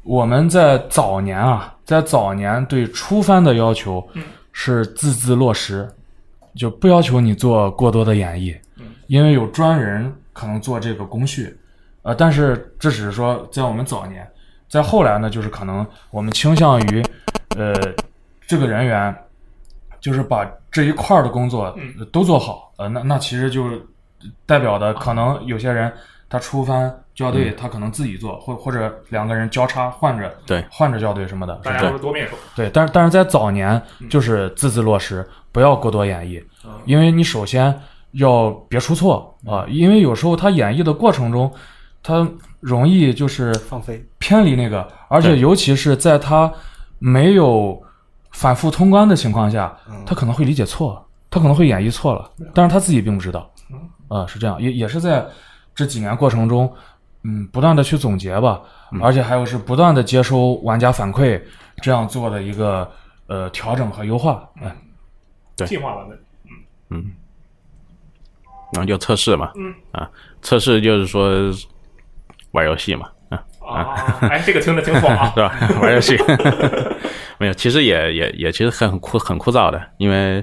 [0.02, 4.06] 我们在早年啊，在早年对初翻的要求
[4.52, 5.88] 是字字落实，
[6.56, 8.56] 就不要求你做过多的演绎，
[9.06, 11.56] 因为有专人可能做这个工序。
[12.02, 14.28] 呃，但是这只是说在我们早年，
[14.68, 17.02] 在后来呢，就是可能我们倾向于，
[17.56, 17.74] 呃，
[18.46, 19.14] 这个人员
[20.04, 22.70] 就是把这一块儿的工作呃都做好。
[22.76, 23.70] 呃，那那其实就
[24.44, 25.90] 代表的可能有些人
[26.28, 31.54] 他出翻校对，他可能自己做，或或者两个人交叉换着对换着校对什么的。
[31.64, 36.42] 大家都是多面手，对，但是但是在早年就是字字落实，不要过多演绎，
[36.84, 37.74] 因为你首先
[38.12, 41.50] 要别出错啊，因为有时候他演绎的过程中，
[42.02, 42.28] 他
[42.60, 44.04] 容易就是放飞。
[44.18, 46.52] 偏离那个，而且尤其是在他
[46.98, 47.80] 没有
[48.34, 50.04] 反复通关的情况下，嗯。
[50.04, 53.50] 他可能会理解错，他可能会演绎错了，但是他自己并不知道，
[54.08, 55.26] 啊、是这样，也也是在
[55.74, 56.70] 这几年过程中，
[57.22, 58.60] 嗯，不断的去总结吧，
[59.00, 61.40] 而且还有是不断的接收玩家反馈，
[61.76, 62.90] 这样做的一个
[63.28, 64.76] 呃调整和优化，哎，
[65.56, 65.66] 对。
[65.66, 66.18] 进化版本。
[66.90, 67.12] 嗯。
[68.72, 69.74] 然后就测试嘛，嗯。
[69.92, 70.10] 啊，
[70.42, 71.30] 测试就是说
[72.50, 73.08] 玩游戏嘛，
[73.66, 75.40] 啊，啊，哎，这个听着挺爽啊 是。
[75.40, 75.80] 吧？
[75.80, 76.16] 玩游戏
[77.38, 80.42] 没有，其实也也也其实很枯很枯燥的，因为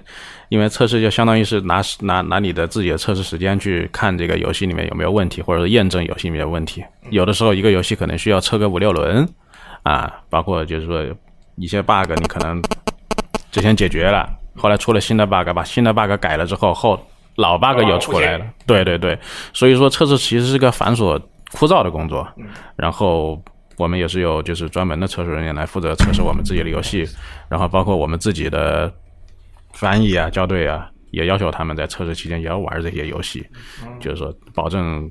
[0.50, 6.84] 因为测试就相当于是拿拿拿你的自己的测试时间去看这个游戏里面有没有问题，或者说验证游戏里面的问题。
[7.10, 9.28] 有的时候一个游戏可能需要测个五六轮
[9.84, 11.04] 啊，包括就是说
[11.56, 12.62] 一些 bug 你可能
[13.52, 17.00] 之前解决了，后来出了新的 bug，把新的 bug 改了之后后。
[17.38, 19.18] 老 bug 又出来了，对对对，
[19.54, 21.20] 所以说测试其实是个繁琐
[21.54, 22.28] 枯燥的工作，
[22.76, 23.42] 然后
[23.78, 27.06] 我们也是有就是专门的测试人员来负责测试我们自己的游戏，
[27.50, 28.94] 然后包括我们自己的
[29.74, 33.46] 翻译啊、校对啊，也要求他们在测试期间也要玩这些游戏，
[34.00, 35.10] 就是说保证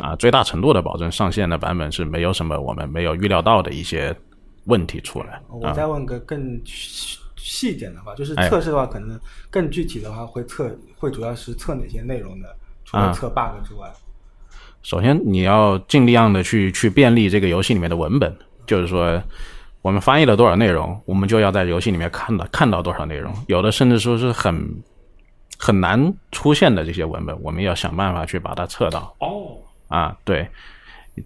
[0.00, 4.14] 啊最大程度的保证上线的版本是没有什么我们没有预料到的一些
[4.66, 5.34] 问题出来。
[5.34, 5.42] 啊。
[5.50, 8.48] 我再问个更细细一点的话，就是哎。
[8.48, 9.18] 测试的话，可能
[9.50, 12.56] 更具体的话会测，会主要是测哪些内容的？
[12.84, 13.12] 除了啊。
[13.12, 13.90] 测 bug 之外，
[14.84, 18.32] 首先你要尽量的去去便利这个游戏里面的文本，
[18.66, 19.20] 就是说
[19.82, 24.82] 我们翻译了多少内容，我们就要在游戏里面看到看到多少内容，有的甚至说是很
[25.58, 29.14] 很难出现的这些文本，我们要想办法去把它测到。
[29.20, 29.56] 哦，
[29.88, 30.14] 啊。
[30.22, 30.46] 对，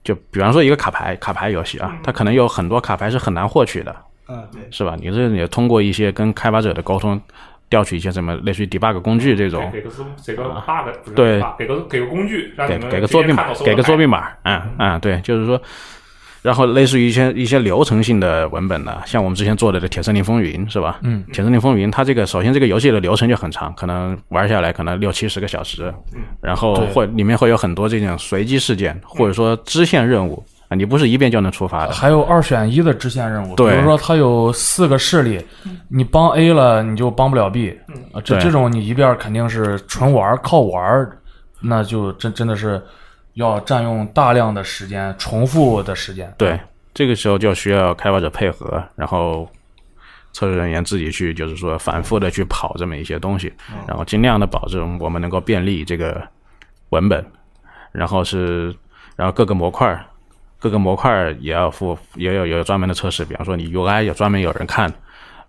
[0.04, 3.94] 就比方说一个卡牌卡牌游戏啊，它可能有很多卡牌是很难获取的，
[4.28, 4.96] 嗯，对，是吧？
[5.00, 7.20] 你这也通过一些跟开发者的沟通，
[7.70, 9.90] 调取一些什么类似于 debug 工具这种，给个
[10.26, 11.42] 给个 bug，不是对。
[11.58, 15.60] 给个给个工具，让你给们给个作弊码，给个作弊码，嗯嗯，对，就是说，
[16.40, 20.98] 然后类似于一些一些流程性的文本呢，像我们之前做的这《铁森林风云》是吧？
[21.02, 25.92] 嗯，《铁森林风云》它这个首先这个游戏的流程就很长，可能玩下来可能六七十个小时，
[26.40, 26.86] 然后对。
[26.92, 35.42] 会里面会有很多这种随机事件或者说支线任务啊，你不是一遍就能触发的，还有二选一的支线任务，比如说它有四个势力，
[35.88, 37.70] 你帮 A 了，你就帮不了 B，
[38.12, 41.18] 啊，这这种你一遍肯定是纯玩儿靠玩儿，
[41.60, 42.82] 那就真真的是
[43.34, 46.32] 要占用大量的时间，重复的时间。
[46.36, 46.60] 对
[46.92, 49.48] 这个时候就需要开发者配合，然后
[50.32, 53.50] 测试人员自己去，就是说反复的去跑这么一些东西，
[53.86, 56.20] 然后尽量的保证我们能够便利这个
[56.90, 57.24] 文本，
[57.90, 58.74] 然后是，
[59.16, 60.04] 然后各个模块儿，
[60.58, 64.92] 各个模块也要付，也有有专门的测试，比方说你 UI 有专门有人看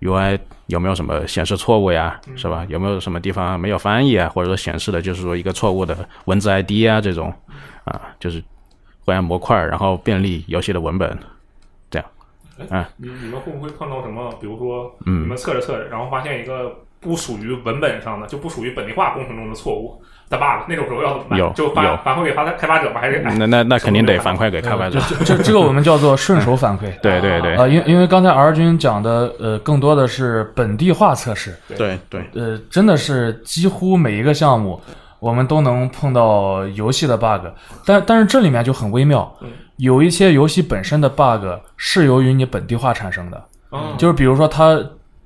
[0.02, 2.66] ，UI 有没有什么显示错误呀，是吧？
[2.70, 7.34] 有没有什么地方没有翻译啊，或者说显示的就是说一个错误的文字 ID 啊这种，
[7.86, 8.44] 啊，就是
[9.04, 11.18] 会按模块，然后便利游戏的文本。
[11.90, 12.08] 这样。
[12.70, 14.32] 哎你你们会不会碰到什么？
[14.40, 20.00] 比如说，嗯你们测着测着，然后发现一个不属于文本上的，就不属于本地化工程中的错误
[20.30, 21.40] 的 bug，那种时候要怎么办？
[21.40, 21.98] 有就反有。
[22.04, 23.02] 反馈给发开发者吗？
[23.02, 25.00] 还是哎那那那肯定得反馈给开发者。
[25.10, 26.92] 这这这个我们叫做顺手反馈。
[27.02, 27.56] 对对对。
[27.56, 31.98] 啊，因因为刚才 R 君讲的，呃，更多的是本地化测试，对。
[32.10, 34.80] 对，呃，真的是几乎每一个项目，
[35.20, 37.48] 我们都能碰到游戏的 bug，
[37.86, 44.80] 但但是这里面就很微妙嗯，有一些游戏本身的 bug 是由于你本地化产生的，嗯就是比如说它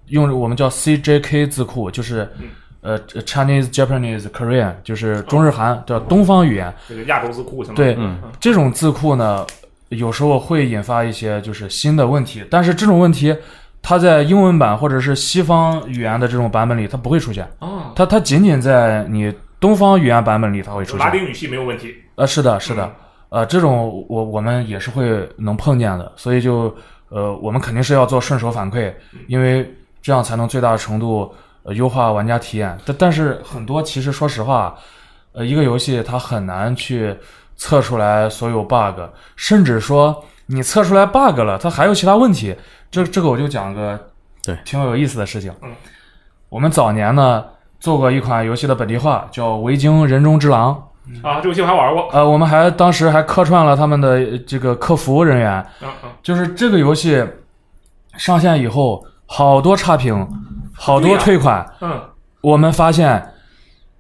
[0.08, 2.48] 用我们叫 CJK 字库，就是嗯
[2.84, 9.46] 呃 Chinese、Japanese、Korean，就是中日韩叫东方语言，这个亚洲字库对嗯这种字库呢，
[9.90, 13.36] 有时候会引发一些就是新的问题，但是这种问题
[13.82, 21.06] 它在英文版或者是西方语言的这种版本里它不会出现，啊，它它仅仅在你东方语言版本里它会出现。
[21.06, 21.96] 拉丁语系没有问题。
[22.16, 22.94] 呃，是的，是的，
[23.30, 26.76] 呃，这种我我们也是会能碰见的，所以就
[27.10, 28.94] 呃，我们肯定是要做顺手反馈，
[29.28, 29.68] 因为
[30.02, 31.34] 这样才能最大程度
[31.64, 32.78] 呃优化玩家体验。
[32.86, 34.76] 但但是很多其实说实话，
[35.34, 37.16] 呃，一个游戏它很难去
[37.56, 39.00] 测出来所有 bug，
[39.36, 42.56] 甚至说你测出来 bug 了，它还有其他问题。
[42.92, 44.00] 这这个我就讲个
[44.44, 45.52] 对挺有意思的事情。
[45.62, 45.72] 嗯，
[46.50, 47.44] 我们早年呢
[47.80, 50.72] 做过一款游戏的本地化，叫《维京人中之狼》。
[51.28, 52.08] 啊，这游戏我还玩过。
[52.14, 57.22] 呃，我们还当时还客串了他们的呃这个客服人员，嗯嗯，就是这个游戏
[58.16, 60.26] 上线以后，好多差评，
[60.84, 61.66] 好多退款。
[61.82, 62.02] 嗯
[62.42, 63.26] 我们发现，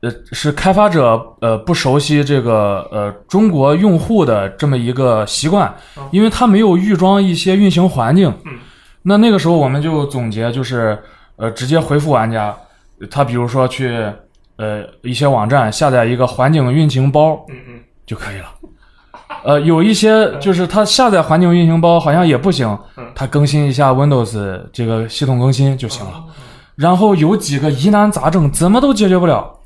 [0.02, 8.28] 呃，是开发者呃不熟悉这个呃中国用户的这么一个习惯嗯，因为他没有预装一些运行环境。
[8.46, 8.60] 嗯，
[9.04, 11.02] 那那个时候我们就总结，就是
[11.38, 12.54] 呃直接回复玩家，
[13.10, 13.96] 他比如说去
[14.58, 18.48] 呃一些网站下载一个环境运行包，嗯嗯，就可以了。
[19.46, 22.68] 呃，有一些就是他下载环境运行包好像也不行
[22.98, 26.24] 嗯，它更新一下 Windows 这个系统更新就行了。
[26.76, 29.60] 然后有几个疑难杂症怎么都解决不了。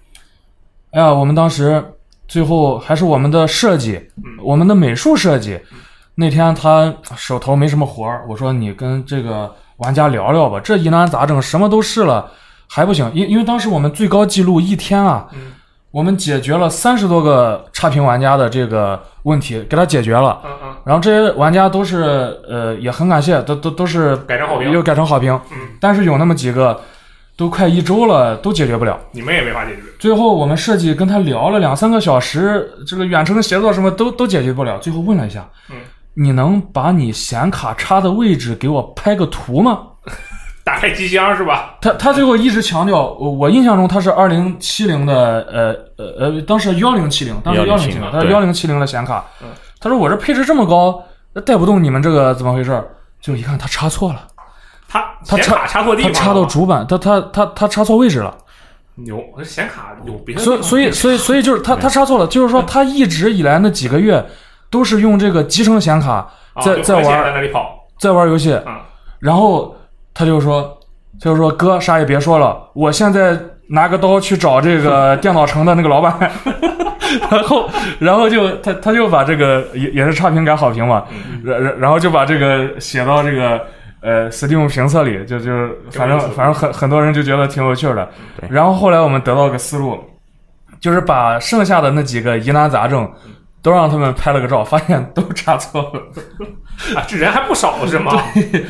[0.92, 1.84] 哎呀，我们当时
[2.28, 4.02] 最后还是我们的设计，
[4.44, 5.60] 我们的美术设计，
[6.16, 12.32] 那天他手头没什么活儿，我说你跟这个玩家聊聊吧，这疑难杂症什么都试了
[12.68, 15.54] 还不行，因因为当时我们最高记录一天啊，嗯。
[15.90, 20.40] 我们解决了三十多个差评玩家的这个问题，给他解决了。
[20.46, 24.70] 嗯嗯，然后这些玩家都是呃也很感谢，都都都是改成好评。
[24.70, 25.34] 又改成好评。
[25.50, 25.58] 嗯。
[25.80, 26.80] 但是有那么几个
[27.38, 29.00] 都快一周了，都解决不了。
[29.12, 29.82] 你们也没法解决。
[30.00, 34.80] 最后我们设计跟他聊了两三个小时，这个远程协作什么都都解决不了。
[34.80, 35.76] 最后问了一下，嗯，
[36.16, 39.84] 你能把你显卡插的位置给我拍个图吗？
[40.66, 41.78] 打开机箱是吧？
[41.80, 49.48] 他他最后一直强调，我我印象中他是二零七零的，呃呃呃，当时幺零七零，当时幺零七零，1070他幺零七零的显卡嗯。
[49.80, 51.02] 他说我这配置这么高，
[51.34, 52.84] 那带不动你们这个怎么回事？
[53.22, 54.28] 就一看他插错了，
[54.88, 58.36] 他他显卡插错地他方了，插到主板，他他他他插错位置了。
[58.96, 64.26] 牛，这显卡有别的所以所以所以所以就是他他插错了，就是说他一直以来那几个月
[64.72, 68.76] 都是用这个集成显卡啊在在玩在那里跑，在玩游戏嗯，
[69.20, 69.76] 然后
[70.16, 70.64] 他就说，
[71.22, 76.18] 他就说哥啥也别说了，我现在拿个刀去找这个 电脑城的那个老板，
[77.30, 77.70] 然后
[78.00, 83.62] 然后就他他就把这个也也是差评改好评嘛，嗯然然然后就把这个写到这个。
[84.02, 85.52] 呃，Steam 评测里就就
[85.92, 88.10] 反正反正很很多人就觉得挺有趣的。
[88.50, 90.00] 然后后来我们得到个思路，
[90.80, 93.10] 就是把剩下的那几个疑难杂症
[93.62, 96.02] 都让他们拍了个照，发现都查错了。
[96.96, 98.14] 啊，这人还不少是吗？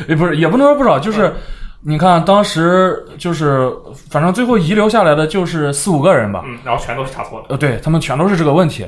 [0.07, 1.34] 也不是，也不能说不少，就是
[1.82, 3.69] 你看当时就是，
[4.09, 7.47] 反正最后遗留下来的就是四五个人吧，嗯，然后全都是查错的。
[7.49, 8.88] 呃，对他们全都是这个问题，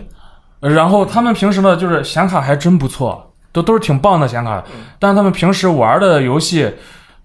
[0.61, 3.28] 呃然后他们平时呢就是显卡还真不错，
[3.61, 4.63] 都都是挺棒的显卡，
[4.99, 6.71] 但是他们平时玩的游戏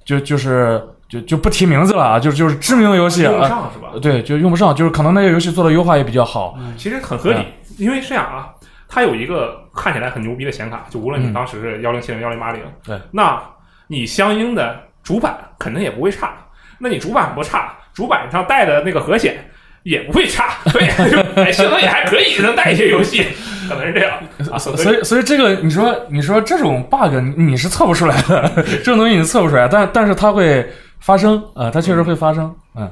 [0.04, 3.88] 就就是就就不提名字了啊，就就是知名游戏用不啊，上是吧？
[4.02, 7.44] 对，就用不上，就是可能那些游戏做的优化也比较好，其实很合理，
[7.78, 8.48] 因为是这样啊，
[8.88, 13.40] 它有一个看起来很牛逼的显卡，就无论你嗯当时是幺零七零、幺零八零，对，那
[13.86, 16.34] 你相应的主板肯定也不会差。
[16.78, 19.48] 那你主板不差，主板上带的那个核显，
[19.84, 20.88] 也不会差，对，
[21.44, 23.24] 哎，性能也还可以，能带一些游戏，
[23.68, 24.18] 可能是这样
[24.52, 24.58] 啊。
[24.58, 30.66] 所所以所以这个你说你说这种 bug 你你是测不出来的，这种东西你测不出来，但但是它会
[31.00, 32.90] 发生啊、它确实会发生，嗯，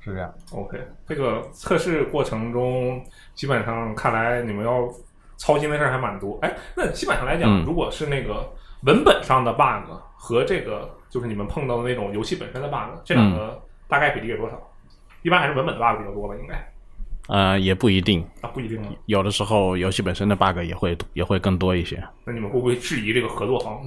[0.00, 0.32] 是这样。
[0.52, 3.02] OK，这个测试过程中，
[3.34, 4.88] 基本上看来你们要
[5.36, 6.38] 操心的事儿还蛮多。
[6.42, 8.48] 哎，那基本上来讲，嗯如果是那个
[8.82, 14.56] 文本上的 bug 和这个就是你们碰到的那种游戏本身的 bug，这两个大概比例有多少？
[15.22, 16.54] 一般还是文本的 bug 比较多吧，应该
[17.28, 18.88] 呃，也不一定，啊，不一定啊。
[19.06, 22.02] 有的时候游戏本身的 bug 也会也会更多一些。
[22.24, 23.78] 那你们会不会质疑这个合作方？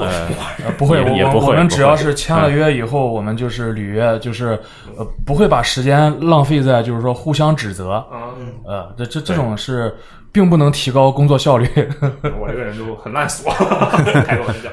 [0.00, 0.28] 呃，
[0.64, 4.58] 呃，不会，也我我也不会不我们只要是签了约以后，我们就是履约，就是
[4.96, 8.32] 呃不会把时间浪费在就是说互相指责，啊，
[8.64, 9.94] 呃，这这这种是
[10.32, 11.66] 并不能提高工作效率。
[12.40, 13.48] 我这个人就很烂俗，
[14.24, 14.70] 开个玩笑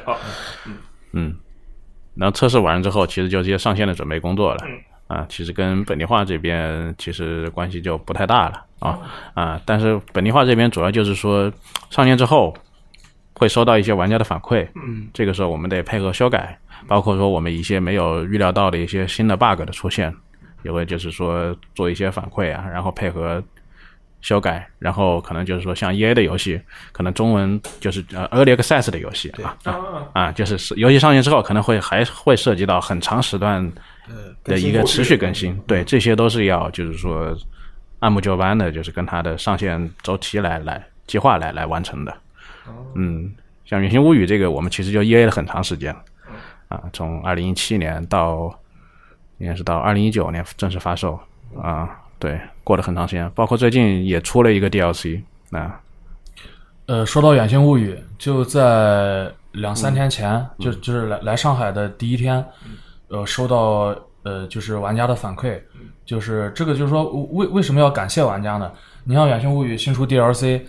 [0.65, 0.73] 嗯。
[1.11, 1.35] 嗯，
[2.15, 4.63] 然后测试完之后，其实就直接上线的准备工作了。
[4.65, 8.99] 嗯啊，其实跟本地化这边其实关系就不太大了啊
[9.33, 11.51] 啊，但是本地化这边主要就是说
[11.89, 12.53] 上线之后
[13.33, 20.13] 会收到一些玩家的反馈，嗯，这个时候我们得配合修改，包括说我们一些没有预料到的一些新的 bug 的出现，
[20.63, 23.43] 也会就是说做一些反馈啊，然后配合
[24.21, 26.59] 修改，然后可能就是说像 EA 的游戏，
[26.91, 33.71] 可能中文就是呃 Early Access 的游戏啊，啊啊啊，就是是游戏上线之后，可能会还会涉及到很长时段呃，
[34.43, 37.35] 的一个持续更新，对，这些都是要就是说
[37.99, 42.15] 按部就班的，就是跟它的上线周期来来计划来来完成的。
[42.95, 43.31] 嗯，
[43.65, 46.01] 像《远星物语》这个，我们其实就 EA 了很长时间了，
[46.67, 48.53] 啊，从二零一七年到
[49.37, 51.19] 应该是到二零一九年正式发售
[51.59, 51.89] 啊，
[52.19, 55.79] 对，过了很长时间，包括最近也出了一个 DLC 啊，
[56.87, 62.43] 呃，说到《远星物语》，就在两三天前，就就是来来上海的第一天，
[63.09, 65.61] 呃，收到呃就是玩家的反馈，
[66.05, 68.71] 就是这个就是说为为什么要感谢玩家呢？
[69.03, 70.61] 你像《远星物语》新出 DLC，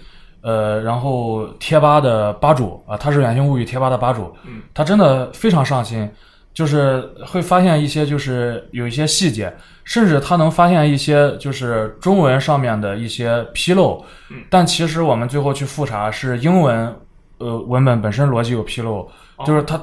[0.43, 4.34] 呃，然后贴吧的吧主啊，他是《远星物语》贴吧的吧主，
[4.74, 6.09] 他真的非常上心，
[6.53, 9.53] 就是会发现一些就是有一些细节，
[9.84, 14.05] 甚至他能发现一些就是中文上面的一些纰漏，
[14.51, 16.95] 但其实我们最后去复查是英文
[17.39, 19.09] 呃文本本身逻辑有纰漏，
[19.47, 19.80] 就是他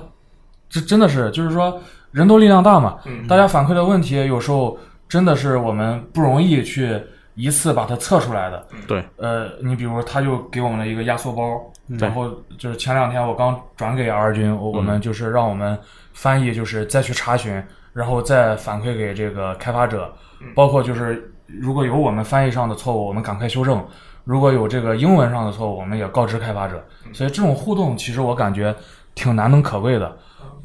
[0.69, 1.79] 这真的是就是说
[2.13, 3.27] 人多力量大嘛，嗯。
[3.27, 4.77] 大家反馈的问题有时候
[5.09, 6.97] 真的是我们不容易去
[7.35, 8.65] 一次把它测出来的。
[8.87, 11.59] 对，呃，你比如他就给我们了一个压缩包，
[11.99, 15.77] 然后就是前两天我刚转给 R 君，我我们就是让我们
[16.13, 17.61] 翻译，就是再去查询，
[17.91, 20.13] 然后再反馈给这个开发者，
[20.53, 23.79] 包括就是如果有我们翻译上的错误，我们赶快修正；
[24.23, 26.83] 如果有这个英文上的错误，我们也告知开发者。
[27.11, 28.73] 所以这种互动其实我感觉
[29.15, 30.15] 挺难能可贵的。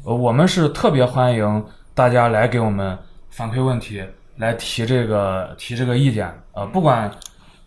[0.09, 2.97] 呃，我们是特别欢迎大家来给我们
[3.29, 4.03] 反馈问题，
[4.37, 6.27] 来提这个提这个意见。
[6.53, 7.11] 呃，不管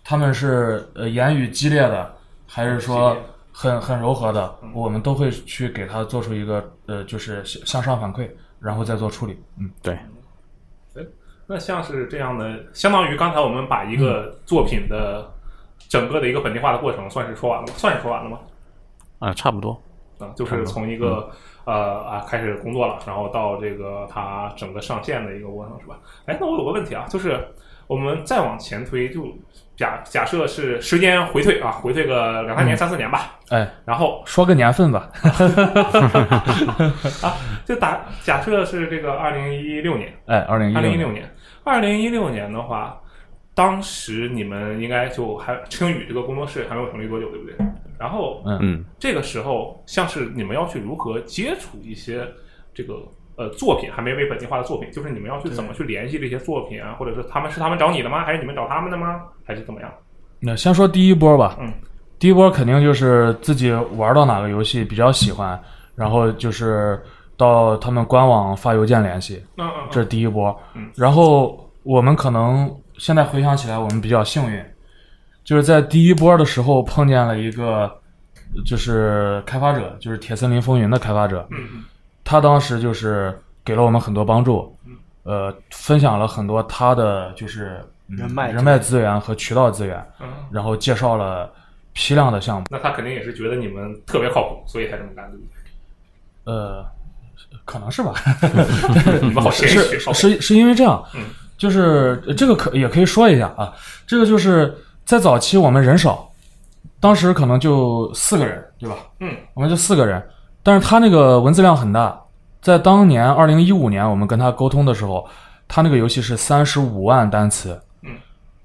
[0.02, 2.12] 他们是呃言语激烈的，
[2.44, 3.16] 还是说
[3.52, 8.28] 很很柔和的，我们都会去给他做出一个呃，就是向向上反馈，
[8.58, 9.40] 然后再做处理。
[9.60, 9.96] 嗯，对，
[11.46, 15.32] 那像是这样的，相当于刚才我们把一个作品的
[15.78, 17.74] 整个的一个本地化的过程算是说完了吗？
[17.76, 18.40] 算是说完了吗？
[19.20, 19.80] 啊，差不多。
[20.18, 21.28] 啊，就是从一个、
[21.64, 25.98] 呃啊开始工作了，然后到这个它整个上线的一个过程是吧？
[26.26, 27.38] 哎，那我有个问题啊，就是
[27.86, 29.26] 我们再往前推，就
[29.76, 35.08] 假假设是时间回退啊，回退个两三年、三四年吧，哎，然后说个年份吧。
[37.22, 37.34] 啊，
[37.64, 41.34] 就打假设是这个二零一六年，哎，二零一二零一六六年，
[41.64, 43.00] 二零一六年的话，
[43.54, 47.56] 当时你们应该就还青宇这个工作室还没有成立多久，对不对？
[48.02, 52.26] 然后嗯这个时候，像是你们要去如何接触一些
[52.74, 52.94] 这个
[53.36, 58.24] 呃作品还没被本地化的作品，就是你们要去怎么去联系这些作品啊，或者是他们是他们找你的吗？
[58.24, 59.22] 还是你们找他们的吗？
[59.46, 59.88] 还是怎么样？
[60.40, 61.56] 那先说第一波吧。
[61.60, 61.72] 嗯，
[62.18, 65.56] 第一波肯定就是自己玩到哪个游戏比较喜欢，
[65.94, 67.00] 然后就是
[67.36, 70.52] 到他们官网发邮件联系，嗯嗯这是第一波。
[70.74, 74.60] 嗯，然后我们可能现在回想起来，我们比较幸运，
[75.44, 77.90] 就是在第一波的时候碰见了一个
[78.64, 81.46] 就是开发者，就是《铁森林风云》的开发者，
[82.24, 84.76] 他当时就是给了我们很多帮助，
[85.24, 91.50] 呃，分享了很多他的就是嗯人脉人脉资源和渠道资源，嗯，然后介绍了
[91.92, 92.66] 批量的项目。
[92.70, 96.52] 那他肯定也是觉得你们特别靠谱，所以才这么干，对不对？
[96.52, 96.84] 呃，
[97.64, 98.14] 可能是吧，
[99.22, 101.22] 你们好谦虚，是好是是因为这样嗯，
[101.56, 103.72] 就是呃这个可也可以说一下啊，
[104.06, 104.76] 这个就是
[105.12, 106.26] 在早期我们人少，
[106.98, 108.96] 当时可能就四个人，对吧？
[109.20, 110.26] 嗯，我们就四个人，
[110.62, 112.18] 但是他那个文字量很大，
[112.62, 115.28] 在当年二零一五年我们跟他沟通的时候，
[115.68, 118.12] 他那个游戏是三十五万单词，嗯，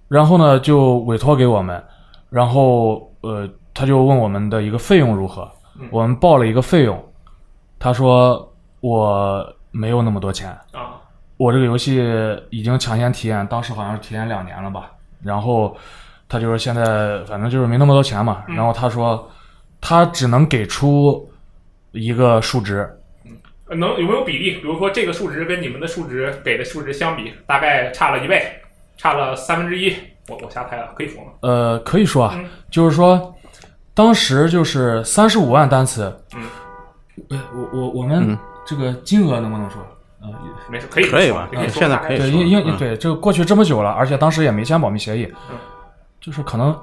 [0.08, 1.84] 然后呢就委托给我们，
[2.30, 5.52] 然后呃他就问我们的一个费用如何，
[5.92, 6.98] 我们报了一个费用，
[7.78, 10.96] 他说我没有那么多钱，啊，
[11.36, 12.02] 我这个游戏
[12.52, 14.94] 已经抢先体验，当时好像是体验两年了吧。
[15.22, 15.76] 然后
[16.30, 18.44] 他就是现在反正就是没那么多钱嘛。
[18.48, 19.30] 然后他说
[19.80, 21.30] 他只能给出
[21.92, 22.90] 一个数值，
[23.70, 24.58] 能有没有比例？
[24.58, 28.44] 比如说这个数值跟你们的数值给的数值相比，大概差了一倍，
[28.98, 29.94] 差了三分之一。
[30.28, 31.32] 我我瞎猜了，可以说吗？
[31.42, 33.34] 呃，可以说啊，嗯就是说
[33.94, 36.14] 当时就是三十五万单词。
[36.36, 36.44] 嗯，
[37.30, 39.82] 呃，我我我们嗯这个金额能不能说？
[40.22, 40.34] 嗯，
[40.70, 45.56] 没事，可以可以吧现在可以对因因嗯对，这个过去这么久了，而且当时也没签保密协议，嗯
[46.28, 46.78] 就是可能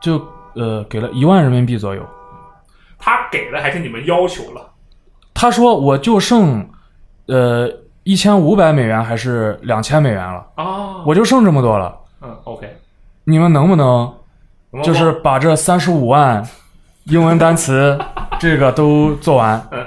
[0.00, 0.24] 就
[0.54, 2.06] 呃给了一万人民币左右。
[2.96, 4.70] 他给了还是你们要求了？
[5.34, 6.64] 他说我就剩
[7.26, 7.68] 呃
[8.04, 11.92] 一千五百美元还是两千美元了，啊，我就剩这么多了，
[12.22, 12.72] 嗯，OK，
[13.24, 14.14] 你们能不能
[14.84, 16.48] 就是把这三十五万
[17.06, 17.98] 英文单词
[18.38, 19.60] 这个都做完？
[19.72, 19.84] 嗯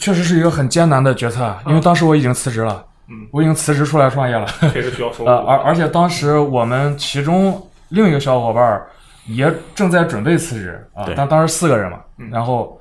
[0.00, 4.46] 确实是一个很艰难的决策，啊因为当时我已经辞职了，嗯，我已经辞职出来创业了。
[4.72, 8.82] 确实需要收入 呃，而而且当时我们其中另一个小伙伴
[9.26, 12.80] 也正在准备辞职啊对，但当时四个人嘛，嗯然后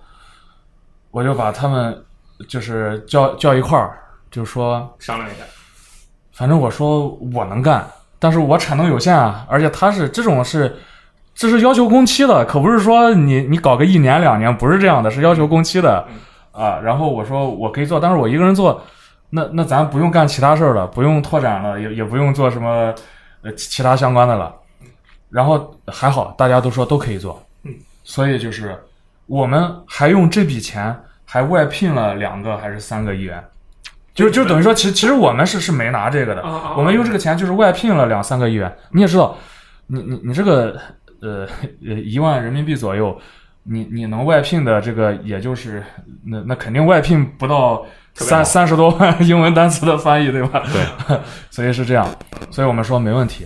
[1.11, 1.95] 我就把他们
[2.47, 3.97] 就是叫叫一块儿，
[4.31, 5.43] 就说商量一下。
[6.33, 7.85] 反正我说我能干，
[8.19, 10.75] 但是我产能有限啊，而且他是这种是。
[11.37, 16.07] 这是要求工期的，可不是说你你搞个一年两年，不是这样的，是要求工期的
[16.53, 16.79] 啊。
[16.81, 18.81] 然后我说我可以做，但是我一个人做，
[19.35, 22.95] 那那咱不用干其他事儿了，不用拓展了，也也不用做什么
[23.41, 24.55] 呃其其他相关的了。
[25.29, 27.73] 然后还好，大家都说都可以做，嗯，
[28.03, 28.79] 所以就是
[29.25, 33.43] 我们还用这笔钱还外聘了两个还是三个议员，
[34.13, 36.41] 就就等于说，其实其实我们是是没拿这个的，
[36.77, 38.73] 我们用这个钱就是外聘了两三个议员。
[38.91, 39.35] 你也知道，
[39.87, 40.79] 你你你这个
[41.21, 41.45] 呃
[41.85, 43.19] 呃一万人民币左右，
[43.63, 45.83] 你你能外聘的这个也就是
[46.23, 50.63] 那那肯定外聘不到三三十多万英文单词的翻译，对吧？
[50.71, 51.17] 对，
[51.51, 52.07] 所以是这样，
[52.49, 53.45] 所以我们说没问题。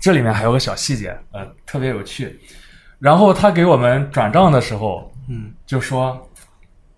[0.00, 2.38] 这里面还有个小细节，呃，特别有趣。
[2.98, 6.20] 然后他给我们转账的时候，嗯，就说：“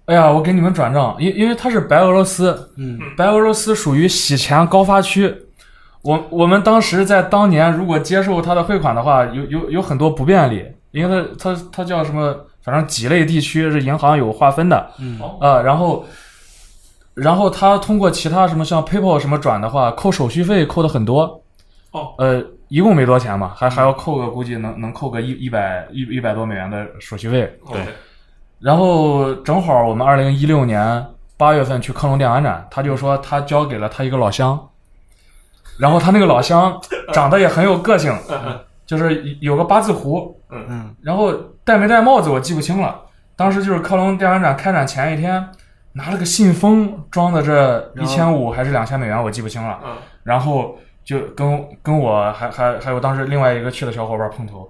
[0.06, 5.34] 哎呀，我给你们转账，因因为他是白俄罗斯，嗯，白俄罗斯属于洗钱高发区。
[6.02, 16.04] 我我们当时在当年如果接受他的汇款的话，有有有很多不便利，因为他他他叫什么，反正几类地区是银行有划分的，嗯哦啊，然后，
[17.14, 21.40] 然后他通过其他什么像 PayPal 什么转的话，扣手续费扣的很多。
[21.92, 27.56] 哦，呃，一共没多钱嘛，还还要扣个估计能能扣个一一百一一百多美元的手续费。
[27.66, 27.80] OK，
[28.58, 31.06] 然后正好我们二零一六年
[31.36, 34.58] 八月份去科隆电玩展，他就说他交给了他一个老乡，
[35.78, 36.76] 然后他那个老乡
[37.14, 38.12] 长得也很有个性，
[38.84, 40.92] 就是有个八字胡，嗯。
[41.00, 43.00] 然后戴没戴帽子我记不清了。
[43.36, 45.48] 当时就是科隆电玩展开展前一天，
[45.96, 49.78] 拿了个信封装的这一千五还是两千美元，我记不清了。
[49.84, 54.68] 嗯，然后就跟跟我还还还有当时另外一个去的小伙伴碰头，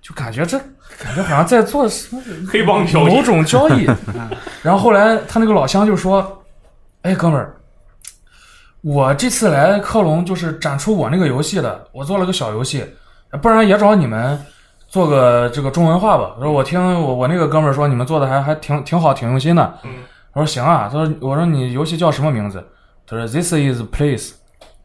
[0.00, 0.56] 就感觉这
[0.98, 3.88] 感觉好像在做什 么黑帮交易某种交易。
[4.62, 6.44] 然后后来他那个老乡就说
[7.02, 7.56] ：“哎，哥们儿，
[8.82, 12.86] 我这次来克隆就是展出我那个游戏的，我做了个小游戏，
[13.42, 14.38] 不然也找你们
[14.86, 19.90] 做个这个中文化吧。”我说：“我听我我那个哥们儿说你们做的还还挺挺好，挺用心的。”嗯
[20.34, 22.64] 我说：“行啊。”他说：“我说你游戏叫什么名字？”
[23.06, 24.32] 他说：“This is place，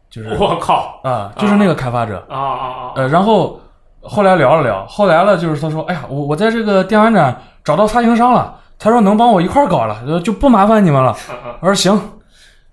[0.09, 2.25] 就是我靠啊，就是那个开发者。
[2.29, 2.91] 啊啊啊！
[2.95, 3.59] 呃，然后
[4.01, 11.15] 后来聊了聊，后来了就是他说，哎呀，我我在这个电玩展找到发行商了，他说能帮我一块儿搞了，呃就不麻烦你们了。
[11.59, 11.99] 我说行，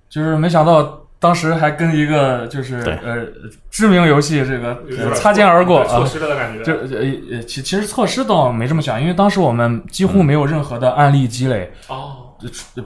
[0.09, 3.27] 就是没想到当时还跟一个就是呃
[3.71, 4.77] 知名游戏这个
[5.15, 6.07] 擦肩而过啊对错。
[6.07, 6.63] 失了的感觉。
[6.63, 7.03] 就呃
[7.33, 12.24] 呃，其其实措施倒没这么想，因为当时我们几乎没有任何的案例积累，哦，就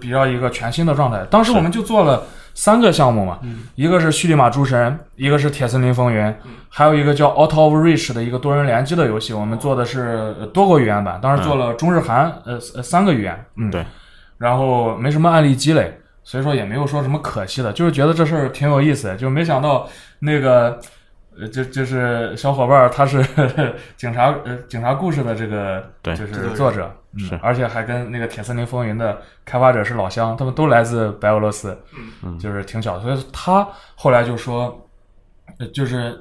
[0.00, 1.24] 比较一个全新的状态。
[1.30, 2.22] 当时我们就做了
[2.54, 3.38] 三个项目嘛，
[3.74, 6.34] 一个是叙利马诸神，一个是铁森林风云，
[6.68, 9.32] 还有一个叫 Out of Reach 的一个多人联机的游戏。
[9.32, 13.84] 我们做的是呃多国语言版，当时做了中日韩呃呃三个语言，嗯，对，
[14.38, 19.88] 然后没什么案例积累，所以说也没有说什么可惜的，就是觉得这事儿挺有意思，就没想到
[20.20, 20.80] 那个。
[21.40, 23.24] 呃，就就是小伙伴儿，他是
[23.96, 31.78] 警察呃警察故事的这个对就是作者，嗯是而且还跟那个《铁森林风云》的开发者是老乡，他们都来自白俄罗斯，
[32.22, 33.02] 嗯就是挺巧的。
[33.02, 34.88] 所以他后来就说，
[35.58, 36.18] 呃就是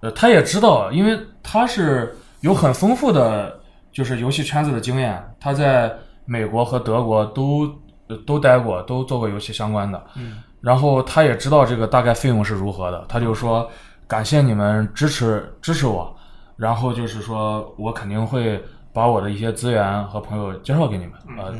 [0.00, 3.58] 呃，他也知道，因为他是有很丰富的
[3.92, 5.92] 就是游戏圈子的经验，他在
[6.24, 7.70] 美国和德国都
[8.08, 10.02] 呃都待过，都做过游戏相关的。
[10.16, 13.70] 嗯，然后他也知道这个大概费用是如何的，他就说，
[14.14, 16.16] 感谢你们支持支持我，
[16.56, 18.62] 然后就是说我肯定会
[18.92, 21.14] 把我的一些资源和朋友介绍给你们。
[21.36, 21.52] 呃，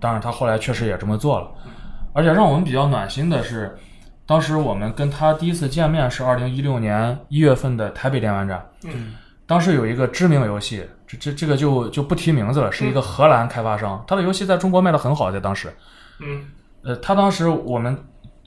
[0.00, 1.50] 当然他后来确实也这么做了，
[2.14, 3.76] 而且让我们比较暖心的是，
[4.24, 8.66] 当时我们跟他第一次见面是二零一六年一月份的台北电玩展。
[8.84, 9.12] 嗯，
[9.46, 15.70] 当时有一个知名游戏，这这这个就就不提名字了，是一个荷兰开发商，他的游戏在中国卖的很好，在当时。
[16.20, 16.46] 嗯。
[16.84, 17.94] 呃，他当时我们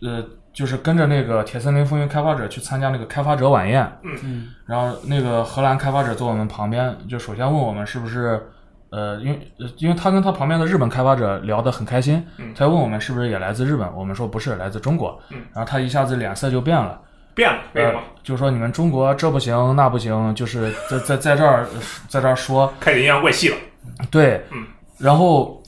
[0.02, 8.42] 呃就是跟着那个铁森林风云开发者去参加那个开发者晚宴，嗯然后那个荷兰开发者坐我们旁边，就首先问我们是不是
[8.90, 17.00] 呃，因为呃因为他跟他旁边的日本开发者聊得很开心，嗯他问我们是不是也来自日本，我们说不是，来自中国，嗯然后他一下子脸色就变了。
[17.34, 18.04] 变了，为什么呃？
[18.22, 21.66] 就说你们中国这不行那不行，就是在在在这儿
[22.10, 23.56] 在这儿说，开始阴阳怪气了。
[24.12, 25.64] 对，嗯，然后，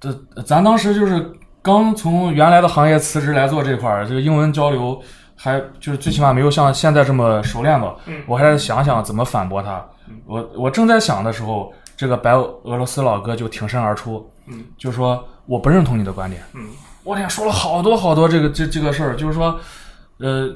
[0.00, 0.12] 这
[0.44, 1.24] 咱当时就是
[1.64, 5.00] 刚从原来的行业辞职来做这块儿，这个英文交流
[5.34, 7.96] 还就是最起码没有像现在这么熟练吧。
[8.04, 9.82] 嗯我还在想想怎么反驳他。
[10.26, 16.42] 我我正在想的时候，这个白俄罗斯老哥就挺身而出，嗯，就说我不认同你的观点。
[16.54, 16.60] 嗯
[17.02, 19.58] 我天，说了好多好多这个这这个事儿，就是说，
[20.18, 20.48] 呃，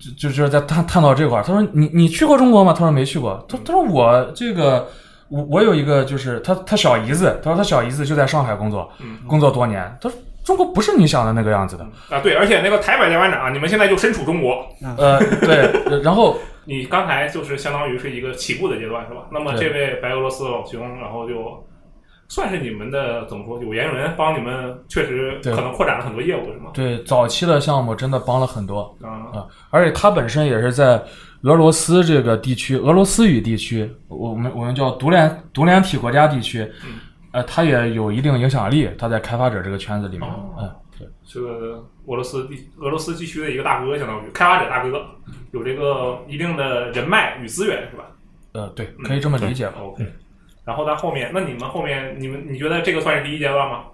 [0.00, 1.42] 就就就是在探探讨这块儿。
[1.42, 2.72] 他说你你去过中国吗？
[2.72, 3.44] 他说没去过。
[3.46, 4.88] 他他说我这个
[5.28, 9.94] 我我有一个就是他他小姨子，他说他小姨子就在上海工作，嗯工作多年。
[10.00, 11.84] 他说中国不是你想的那个样子的。
[12.10, 14.64] 啊，对，而且那个台北电玩展啊，你们现在就身处中国。
[14.98, 16.36] 呃，对，然后
[16.66, 19.22] 你刚才就是相当于是一个起步的阶段，是吧？
[19.32, 21.66] 那么这位白俄罗斯老兄，然后就
[22.28, 26.70] 算是你们的怎么说有缘人，帮你们确实可能扩展了很多业务，是吗？
[26.74, 28.96] 对早期的项目真的帮了很多。
[29.02, 31.02] 啊，啊，而且他本身也是在
[31.42, 36.98] 俄罗斯这个地区，俄罗斯语地区，我们我们叫独联独联体国家地区，嗯
[37.34, 45.04] 呃，他也有一定影响力，他在开发者这个圈子里面，哦嗯，对，这个俄罗斯地俄罗斯地区的一个大哥，相当于开发者大哥，
[45.50, 48.04] 有这个一定的人脉与资源，是吧
[48.52, 50.06] 呃，对，可以这么理解吧？？OK。
[50.64, 53.86] 然后在后面，那你们后面，你们你觉得这个算是第一阶段吗？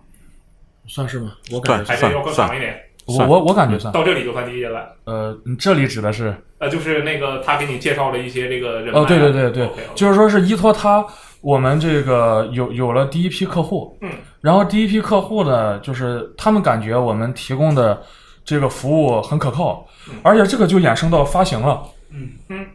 [0.86, 1.32] 算是吗？
[1.50, 2.78] 我感觉还是要更长一点？
[3.18, 4.86] 我我我感觉算，到这里就算第一阶段？
[5.04, 8.94] 呃，你这里指的是，呃，就是那个他给你介绍了一些这个人。
[8.94, 11.04] 哦，对对对对就是说是依托他，
[11.40, 18.02] 我们这个有有了第一批客户，嗯，然后第一批客户呢，就是他们感觉我们提供的
[18.44, 19.86] 这个服务很可靠，
[20.22, 21.82] 而且这个就衍生到发行了，
[22.12, 22.66] 嗯嗯，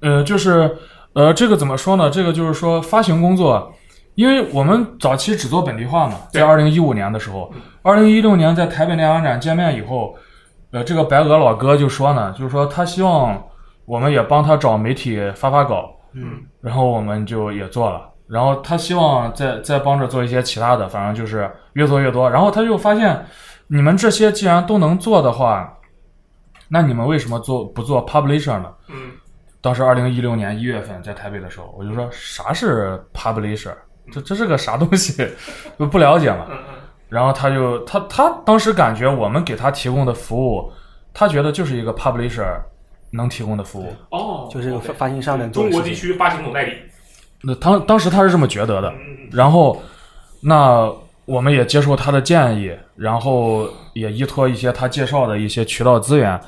[0.00, 0.76] 呃，就是
[1.14, 2.10] 呃，这个怎么说呢？
[2.10, 3.72] 这个就是说发行工作，
[4.18, 7.52] 因为我们早期只做本地化嘛，在对二零一五年的时候，
[7.82, 10.12] 二零一六年在台北电玩展见面以后，
[10.72, 13.40] 呃，这个白鹅老哥就说呢，就是说他希望
[13.84, 23.24] 我们也帮他找媒体发发稿，嗯，然后我们就也做了，然后他希望再再帮着做一些其他的，反正就是越做越多，然后他就发现
[23.68, 25.72] 你们这些既然都能做的话，
[26.68, 28.68] 那你们为什么做不做 publisher 呢？
[28.88, 29.12] 嗯。
[29.60, 33.72] 当时二零一六年一月份在台北的时候，我就说啥是 publisher，
[34.12, 35.26] 这这是个啥东西，
[35.78, 36.46] 就不了解嘛。
[37.08, 40.70] 然后他就他他当时感觉我们给他提供的服务，
[41.14, 42.60] 他觉得就是一个 publisher
[43.10, 43.94] 能提供的服务。
[44.10, 45.70] 哦，就是一个发发行商的中。
[45.70, 46.72] 国地区发行总代理。
[47.42, 48.92] 那当当时他是这么觉得的，
[49.32, 49.80] 然后
[50.40, 50.92] 那
[51.24, 56.38] 我们也接受他的建议，然后也依托一些他介绍的一些渠道资源，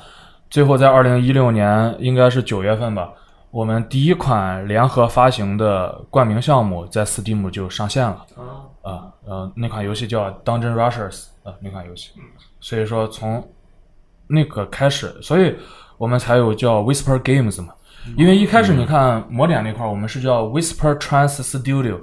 [0.49, 3.09] 最后在二零一六年应该是九月份吧，
[3.51, 8.25] 我们第一款联合发行的冠名项目在 Steam 就上线了。
[8.37, 8.47] 嗯
[8.81, 12.11] 啊，啊，呃，那款游戏叫《Dungeon Rushers》啊，那款游戏，
[12.59, 13.47] 所以说从
[14.25, 15.55] 那个开始，所以
[15.99, 17.73] 我们才有叫 Whisper Games 嘛。
[18.17, 21.99] 因为一开始你看魔点那块儿，我们是叫 Whisper Trans Studio，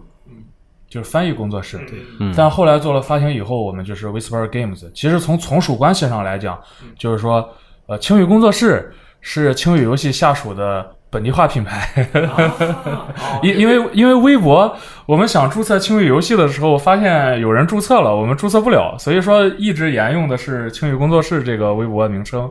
[0.89, 1.85] 就是翻译工作室。
[2.21, 2.33] 嗯。
[2.37, 4.89] 但后来做了发行以后，我们就是 Whisper Games。
[4.93, 6.57] 其实从从属关系上来讲，
[6.97, 7.49] 就是说，
[7.87, 12.07] 呃，青宇工作室是青宇游戏下属的本地化品牌。
[12.15, 13.07] 哦
[13.43, 22.51] 因因为因为微博，我们想注册青宇游戏的时候，发现有人注册了，我们注册不了，所以说一直沿用的是青宇工作室这个微博名称。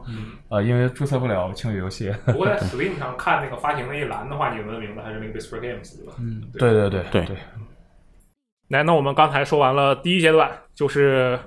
[0.49, 2.09] 啊、因为注册不了青宇游戏。
[2.25, 6.13] 不过在 Steam 上看那个发行那一栏的话，你们的名字还是那个 Whisper Games 对吧？
[6.19, 7.37] 嗯，对对对对对，
[8.69, 11.37] 来，那我们刚才说完了第一阶段，就是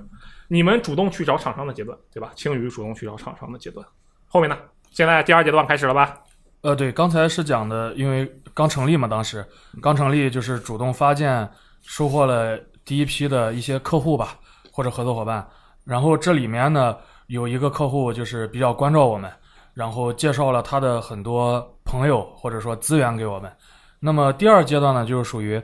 [0.49, 2.31] 你们主动去找厂商的阶段，对吧？
[2.35, 3.83] 青宇主动去找厂商的阶段。
[4.27, 4.55] 后面呢？
[4.91, 6.17] 现在第二阶段开始了吧？
[6.61, 9.43] 呃，对，刚才是讲的，因为刚成立嘛，当时
[9.81, 11.49] 刚成立就是主动发件，
[11.81, 12.55] 收获了
[12.85, 14.37] 第一批的一些客户吧，
[14.71, 15.45] 或者合作伙伴。
[15.83, 16.95] 然后这里面呢，
[17.25, 19.31] 有一个客户就是比较关照我们，
[19.73, 23.51] 然后介绍了他的很多朋友或者说资源给我们。
[23.99, 25.59] 那么第二阶段呢，就是属于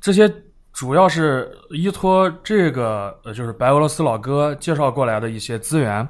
[0.00, 0.28] 这些
[0.72, 6.06] 主要是依托这个呃，就是白俄罗斯老哥介绍过来的一些资源，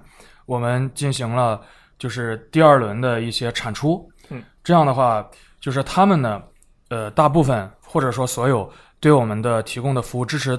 [0.47, 1.61] 我们进行了
[1.99, 4.11] 就是第二轮的一些产出。
[4.65, 5.25] 这样的话，
[5.61, 6.43] 就是他们呢，
[6.89, 10.59] 呃，大部分或者说所有对我们的提供的服务支持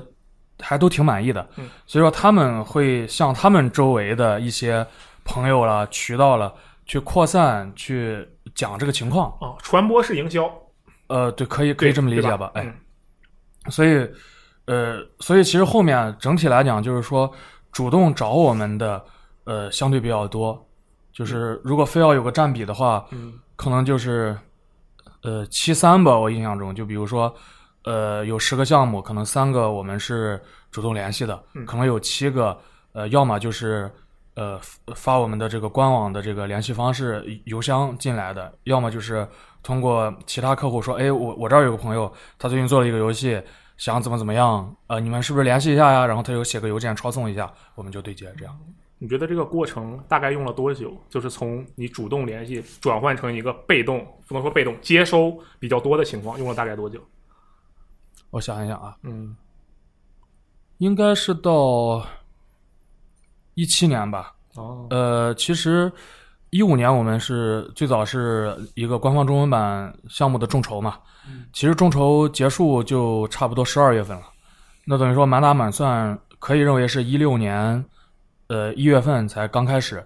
[0.62, 4.86] 还都挺满意的，嗯所以说他们会向他们周围的一些
[5.26, 6.53] 朋友了、渠道了
[6.86, 9.30] 去扩散，去讲这个情况。
[9.41, 10.49] 啊，传播式营销，
[11.08, 12.51] 呃，对，可以可以这么理对解吧？
[12.53, 12.74] 哎，嗯
[13.72, 14.08] 所以，
[14.66, 17.30] 呃，所以其实后面整体来讲，就是说
[17.72, 19.03] 主动找我们的，
[19.45, 20.64] 呃，相对比较多。
[21.12, 24.38] 就是如果非要有个占比的话，嗯可能就是，
[25.24, 26.18] 呃，七三吧。
[26.18, 27.34] 我印象中，就比如说，
[27.84, 30.41] 呃，有十个项目，可能三个我们是
[30.72, 32.58] 主动联系的，嗯可能有七个，
[32.93, 33.91] 呃，要么就是。
[34.38, 34.60] 呃，
[34.93, 39.26] 发我们的这个官网的这个联系方式邮箱进来的，要么就是
[39.64, 43.41] 通过其他客户说，哎，我我这儿有个朋友，他最近做了一个游戏，
[43.78, 46.06] 想怎么怎么样，呃，你们是不是联系一下呀？
[46.06, 48.53] 然后他就写个邮件抄送一下，我们就对接，这样。
[48.98, 50.96] 你觉得这个过程大概用了多久？
[51.10, 57.00] 就是从你主动联系转换成一个被动，不能说被动，接收比较多的情况，用了大概多久？
[58.32, 59.36] 我想一想啊，嗯
[60.80, 62.06] 应该是到
[63.54, 64.34] 一七年吧。
[64.56, 65.91] 哦，呃，其实
[66.50, 70.98] 一五年我们是最早是一个官方中文版项目的众筹嘛，
[71.54, 74.24] 其实众筹结束就差不多十二月份了，
[74.86, 77.84] 那等于说满打满算可以认为是一六年，
[78.48, 80.06] 呃一月份才刚开始，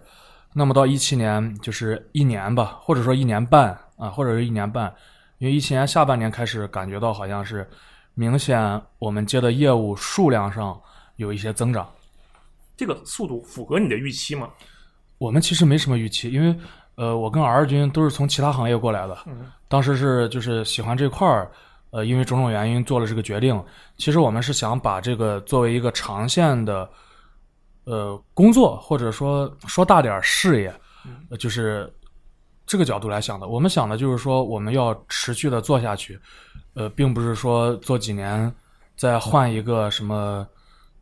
[0.54, 4.94] 那么到一七年就是一年吧，或者说一年半啊，或者是一年半，
[5.38, 7.68] 因为一七年下半年开始感觉到好像是
[8.14, 10.80] 明显我们接的业务数量上
[11.18, 11.90] 有一些增长。
[12.78, 14.50] 这个速度符合你的预期吗？
[15.18, 16.56] 我们其实没什么预期，因为
[16.96, 21.52] 呃，我跟 R 君都是从其他行业过来的，嗯当时是就是喜欢这块儿，
[21.92, 23.62] 呃，因为种种原因做了这个决定。
[23.98, 26.90] 其实我们是想把这个作为一个长线的
[27.90, 30.74] 呃工作，或者说说大点儿事业，
[31.30, 31.92] 呃就是
[32.66, 33.48] 这个角度来想的。
[33.48, 36.20] 我们想的就是说，我们要持续的做下去，
[36.76, 38.54] 呃，并不是说做几年
[38.96, 40.48] 再换一个什么。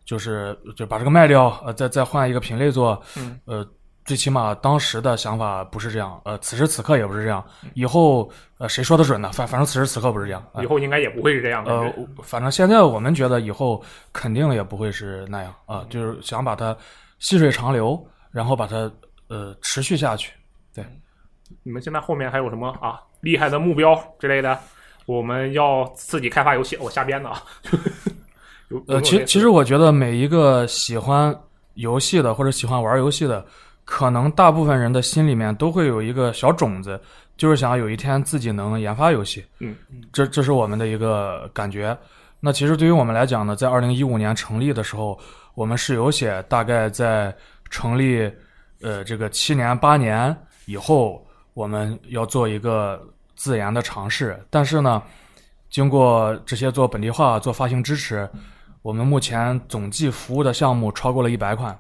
[0.08, 3.68] 就是就把这个卖掉，呃，再再换一个品类做，嗯，呃，
[4.08, 7.46] 最起码当时的想法不是这样，呃，此时此刻也不是这样，
[7.76, 9.32] 以后呃谁说的准呢？
[9.34, 11.72] 反反正此时此刻不是这样，呃以后应该也不会是这样的。
[11.72, 11.94] 呃，
[12.24, 13.84] 反正现在我们觉得以后
[14.14, 16.76] 肯定也不会是那样啊、就是想把它
[17.20, 18.02] 细水长流，
[18.32, 18.90] 然后把它
[19.28, 20.32] 呃持续下去。
[20.74, 20.86] 对
[21.64, 24.58] 你们现在后面还有什么啊厉害的目标之类的？
[25.06, 27.44] 我们要自己开发游戏，我瞎编的啊。
[28.70, 31.34] 有呃，其其实我觉得每一个喜欢
[31.76, 33.46] 游戏的或者喜欢玩游戏的，
[33.88, 37.00] 可能大部分人的心里面都会有一个小种子，
[37.38, 39.46] 就是想有一天自己能研发游戏。
[39.60, 39.74] 嗯，
[40.12, 41.98] 这这是我们的一个感觉。
[42.42, 45.18] 那其实对于我们来讲呢，在二零一五年成立的时候，
[45.56, 47.34] 我们是有写大概在
[47.70, 48.30] 成立
[48.82, 50.36] 呃这个七年八年
[50.66, 53.02] 以后，我们要做一个
[53.38, 54.38] 自研的尝试。
[54.50, 55.02] 但是呢，
[55.70, 58.30] 经过这些做本地化、做发行支持。
[58.84, 61.78] 我们目前总计服务的项目超过了一百款，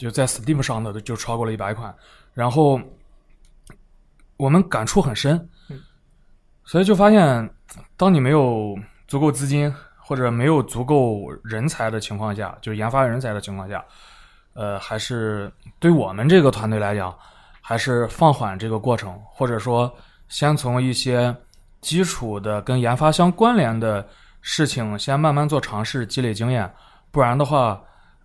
[0.00, 1.94] 就在 Steam 上的就超过了一百款，
[2.32, 2.80] 然后
[4.38, 5.48] 我们感触很深，
[6.64, 7.50] 所以就发现，
[7.96, 8.74] 当你没有
[9.06, 13.84] 足够资金或者没有足够人才的情况下，就研发人才的情况下，
[14.54, 17.14] 呃，还是对我们这个团队来讲，
[17.60, 19.94] 还是放缓这个过程，或者说
[20.28, 21.36] 先从一些
[21.82, 24.08] 基础的跟研发相关联的。
[24.42, 26.72] 事情先慢慢做尝试，积累经验，
[27.10, 27.78] 不然的话，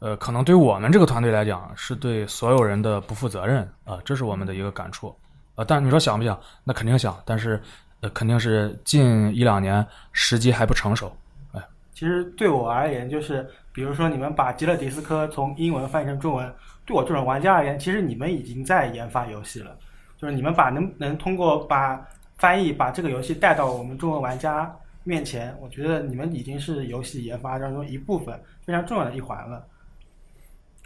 [0.06, 5.66] 呃，可能对我们这个团队来讲，是对所有人的不负责任啊、呃，这是我们的一个感触啊、呃。
[5.66, 6.40] 但是你说想不想？
[6.64, 7.60] 那肯定想，但是
[8.02, 11.12] 呃，肯定是近一两年时机还不成熟。
[11.54, 16.54] 哎，其实对我而言，就是比如说你们把《极乐迪斯科》从英文翻译成中文，
[16.86, 19.76] 对我这种玩家而言，其实你们已经在研发游戏了，
[20.22, 22.00] 就是你们把能能通过把
[22.38, 24.72] 翻译把这个游戏带到我们中文玩家。
[25.04, 29.66] 面前，我觉得你们已经是游戏研发当中一部分非常重要的一环了。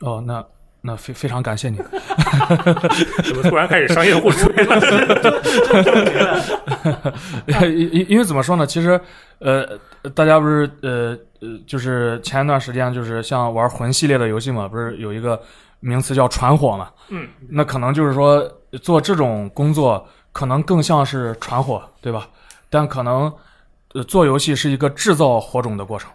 [0.02, 0.43] 哦，那
[0.82, 1.78] 那非非常感谢你。
[3.24, 4.80] 怎么突然开始商业互吹了？
[7.70, 8.66] 因因为怎么说呢？
[8.66, 9.00] 其实，
[9.39, 9.68] 呃，
[10.16, 15.39] 大家不是呃呃，就是前一段时间就是像玩魂系列的游戏嘛，不是有一个
[15.80, 16.89] 名词叫传火嘛？
[17.10, 18.41] 嗯，那可能就是说
[18.82, 22.28] 做这种工作，可能更像是传火，对吧？
[22.70, 23.32] 但可能。
[23.95, 26.12] 呃，做游戏是一个制造火种的过程，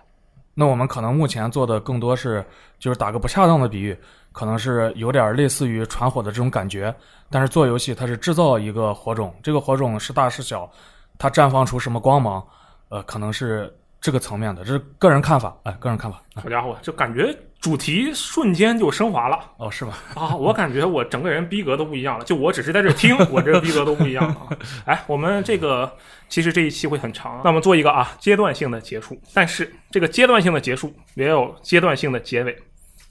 [0.54, 2.44] 那我们可能目前做的更多是，
[2.78, 3.96] 就是打个不恰当的比喻，
[4.32, 6.94] 可能是有点类似于传火的这种感觉。
[7.28, 10.70] 但是做游戏它是制造一个火种，这个火种是大是小，
[11.18, 12.44] 它绽放出什么光芒，
[12.88, 13.74] 呃，可能是
[14.04, 16.20] 这个层面的，这是个人看法，哎，个人看法。
[16.34, 19.94] 好家伙，就感觉主题瞬间就升华了哦，是吗？
[20.14, 20.36] 啊！
[20.36, 24.48] 我感觉我整个人逼格都不一样了，就我只是在这听，我这逼格都不一样了啊！
[24.84, 25.90] 哎，我们这个
[26.28, 32.54] 其实这一期会很长，那我们做一个啊阶段性的结束，但是这个阶段性的结束也有阶段性的结尾。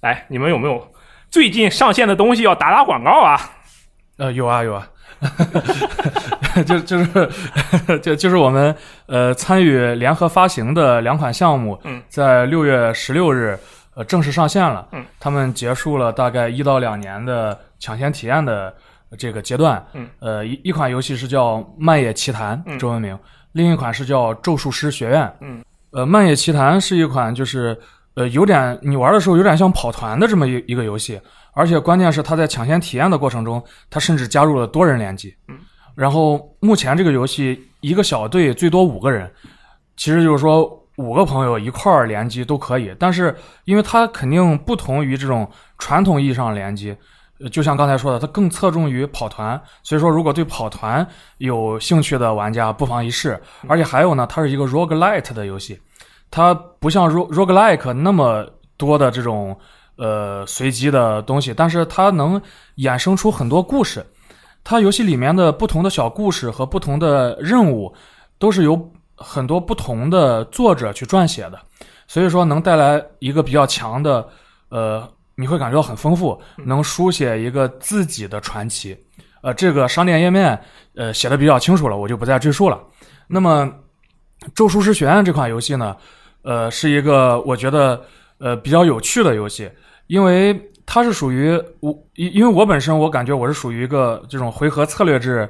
[0.01, 0.93] 来，你们有没有
[1.31, 3.41] 最近上线的东西要打打广告啊？
[4.17, 4.87] 呃，有啊有啊，
[6.65, 7.29] 就 就是
[8.01, 8.75] 就就是我们
[9.07, 13.57] 呃参与联合发行的两款项目，嗯在六月十六日
[13.95, 18.73] 呃正式上线了，嗯，他们结束了大概一到两年的抢先体验的
[19.17, 23.17] 这个阶段，嗯，呃一一款游戏是叫《漫野奇谭》嗯中文名，
[23.53, 27.77] 另一款是叫《咒术师学院》，嗯，呃，《漫野奇谭》是一款就是
[28.15, 31.19] 呃有点你玩的时候有点像跑团的这么一一个游戏，
[31.53, 35.35] 而且关键是它在抢先体验的过程中，它甚至加入了多人联机。
[35.47, 35.57] 嗯，
[35.95, 39.31] 然后目前这个游戏一个小队最多五个人，
[39.97, 42.95] 其实就是说五个朋友一块儿联机都可以。
[42.99, 43.35] 但是
[43.65, 46.95] 因为它肯定不同于这种传统意义上的联机。
[47.39, 51.05] 呃就像刚才说的，它更侧重于跑团，所以说如果对跑团
[51.39, 53.37] 有兴趣的玩家，不妨一试。
[53.67, 55.77] 而且还有呢，它是一个 roguelite 的游戏，
[56.35, 58.43] 它不像 ro roguelike 那么
[58.75, 59.55] 多的这种
[59.97, 62.41] 呃随机的东西，但是它能
[62.77, 64.03] 衍生出很多故事。
[64.63, 67.93] 它游戏里面的不同的小故事和不同的任务，
[68.39, 71.59] 都是由很多不同的作者去撰写的，
[72.07, 74.27] 所以说能带来一个比较强的
[74.69, 78.97] 呃，你会感觉到很丰富，能书写一个自己的传奇。
[79.43, 80.59] 呃，这个商店页面
[80.95, 82.81] 呃写的比较清楚了，我就不再赘述了。
[83.27, 83.71] 那么，
[84.55, 85.95] 《咒术师学院》这款游戏呢，
[86.43, 87.99] 呃，是一个我觉得
[88.37, 89.69] 呃比较有趣的游戏，
[90.07, 95.49] 因为它是属于我，因因为我本身我感觉我是属于一个这种回合策略制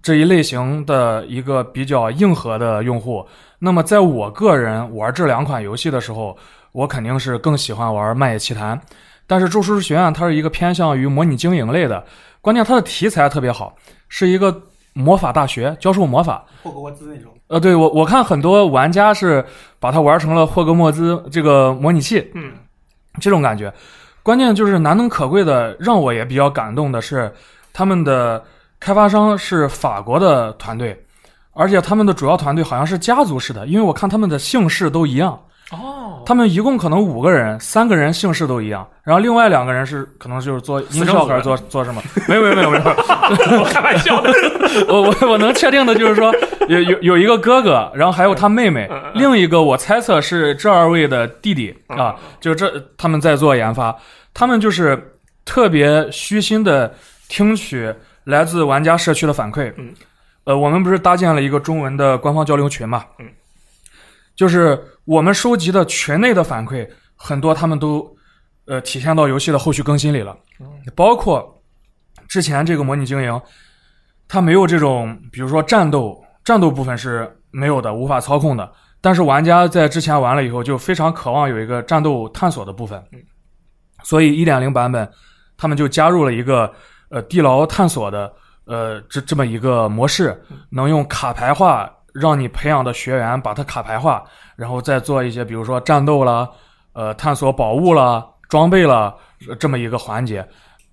[0.00, 3.26] 这一类型的一个比较硬核的用户。
[3.58, 6.38] 那么在我个人玩这两款游戏的时候，
[6.70, 8.78] 我肯定是更喜欢玩《漫野奇谭》，
[9.26, 12.04] 但是《咒术师学院》它是一个偏向于模拟经营类的，
[12.40, 13.74] 关键它的题材特别好，
[14.08, 14.62] 是一个
[14.92, 16.46] 魔法大学教授魔法。
[16.62, 17.32] 霍格沃兹那种。
[17.48, 19.44] 呃，对我我看很多玩家是
[19.80, 22.52] 把它玩成了霍格莫兹这个模拟器，嗯
[23.20, 23.72] 这种感觉。
[24.22, 27.32] 关键就是难能可贵的，让我也比较感动的是，
[27.72, 28.42] 他们的
[28.78, 30.94] 开发商是法国的团队，
[31.54, 35.40] 而且他们的主要团队好像是家族式的，因为我看他们的姓氏都一样。
[35.70, 42.02] 哦，他们一共可能五个人，三个人姓氏都一样，然后另外两个人是可能就是做音效还是做做什么？
[42.28, 42.84] 没有没有没有没有，
[43.60, 44.30] 我开玩笑的。
[44.88, 46.32] 我我我能确定的就是说，
[46.66, 53.96] 有有有一个哥哥，然后还有他妹妹另一个我猜测是这二位的弟弟啊，就这他们在做研发，
[54.34, 56.92] 他们就是特别虚心的
[57.28, 57.94] 听取
[58.24, 59.72] 来自玩家社区的反馈。
[59.76, 59.94] 嗯，
[60.44, 63.04] 呃，我们不是搭建了一个中文的官方交流群嘛？
[63.18, 63.26] 嗯，
[64.34, 68.16] 就是我们收集的群内的反馈，很多他们都
[68.66, 70.36] 呃体现到游戏的后续更新里了，
[70.94, 71.62] 包括
[72.26, 73.40] 之前这个模拟经营。
[74.30, 78.72] 它没有这种，比如说战斗，战斗部分是没有的，无法操控的。
[79.02, 82.98] 但是玩家在之前玩了以后，就非常渴望有一个战斗探索的部分。
[83.12, 83.20] 嗯，
[84.02, 85.06] 所以一点零版本，
[85.58, 86.72] 他们就加入了一个
[87.10, 88.32] 呃地牢探索的
[88.64, 94.24] 呃这这么一个模式，能用卡牌化让你培养的学员把它卡牌化，
[94.56, 96.48] 然后再做一些比如说战斗啦、
[96.94, 99.14] 呃探索宝物啦、装备啦
[99.50, 100.42] 呃这么一个环节。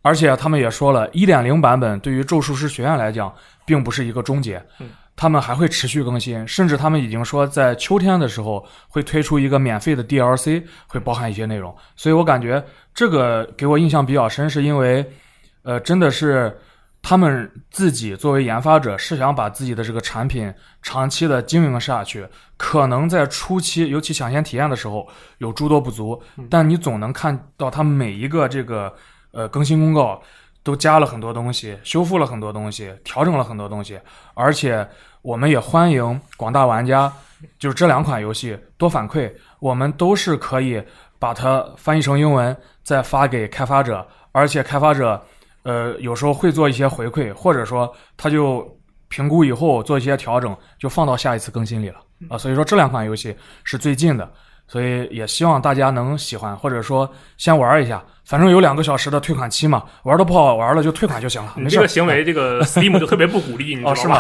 [0.02, 3.34] 而且他们也说了，一点零版本对于咒术师学院来讲，
[3.66, 11.76] 并不是一个终结，嗯他们还会持续更新，甚至他们已经说在秋天的时候会推出一个免费的 DLC，会包含一些内容。
[11.96, 12.64] 所以我感觉
[12.94, 15.06] 这个给我印象比较深，是因为，
[15.64, 16.56] 呃，真的是
[17.02, 25.08] 他们自己作为研发者是想把自己的这个产品长期的经营下去，可能在初期，尤其抢先体验的时候
[25.38, 28.94] 有诸多不足，但你总能看到它每一个这个。
[29.38, 30.22] 呃，更新公告
[30.66, 34.00] 都加了很多东西，修复了很多东西，调整了很多东西，
[34.34, 34.86] 而且
[35.22, 37.14] 我们也欢迎广大玩家，
[37.60, 40.84] 就是这两款游戏多反馈，我们都是可以
[41.20, 45.24] 把它翻译成英文再发给开发者，而且开发者
[45.62, 48.68] 呃有时候会做一些回馈，或者说他就
[49.08, 52.00] 评估以后做一些调整，就放到下一次更新里了
[52.30, 54.28] 啊、所以说这两款游戏是最近的。
[54.68, 61.54] 所以也希望大家能喜欢，或者说先玩一下，反正有两个小时的退款期嘛，玩的不好玩了就退款就行了。
[61.56, 64.18] 你这个行为，这个 Steam 就特别不鼓励，你知道哦，是吗？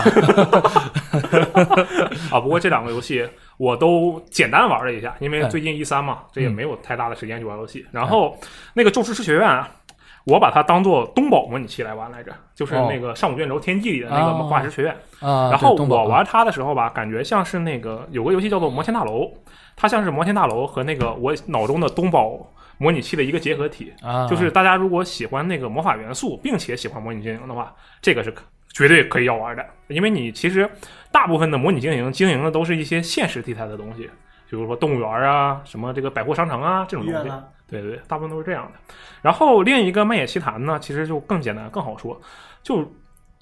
[2.32, 3.28] 啊，不过这两个游戏
[3.58, 7.86] 我都简单玩了一下，因为嗯最近一三嘛，这也没有太大的时间去玩游戏。
[7.92, 8.38] 然后
[8.74, 9.70] 那个《咒术师学院》啊，
[10.26, 14.92] 我把它当做东宝模拟器来玩来着，就是哦那个上古卷轴天际里的那个哦化石学院。
[15.20, 19.32] 啊，然后我玩它的时候吧，感觉像是那个有个游戏叫做摩天大楼，
[19.76, 22.40] 它像是摩天大楼和那个我脑中的东宝
[22.80, 23.94] 模拟器的一个结合体。
[24.02, 28.34] 啊，就是大家如果喜欢那个魔法元素，并且喜欢模拟经营的话，这个是
[28.74, 29.64] 绝对可以要玩的。
[29.88, 30.68] 因为你其实
[31.12, 34.10] 大部分的模拟经营经营的都是一些现实题材的东西，
[34.56, 37.30] 比如说动物园啊、什么这个百货商城啊这种东西。
[37.68, 38.80] 对对对，大部分都是这样的。
[39.24, 42.16] 然后另一个《漫野奇谭》呢，其实就更简单、更好说，
[42.62, 42.88] 就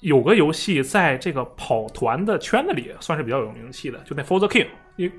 [0.00, 5.12] 有个游戏在这个跑团的圈子里算是比较有名气的，就那 For the King，一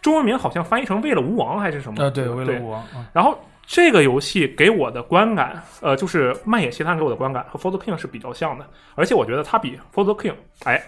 [0.00, 2.02] 中文名好像翻译成“为了吴王”还是什么？
[2.04, 3.36] 呃，对，吧为了吴王啊，然后
[3.66, 10.34] 这个游戏给我的观感，呃，就是《漫野奇谭》给我的观感和《For the King》是比较像的，而且我觉得它比《For the King》
[10.64, 10.80] 哎。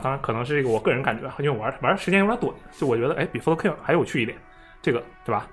[0.00, 4.36] 当然可能是这个我个人感觉，因为我玩玩时间有点短，就我觉得哎比《For the King》还有趣一点，
[4.82, 5.46] 这个对吧？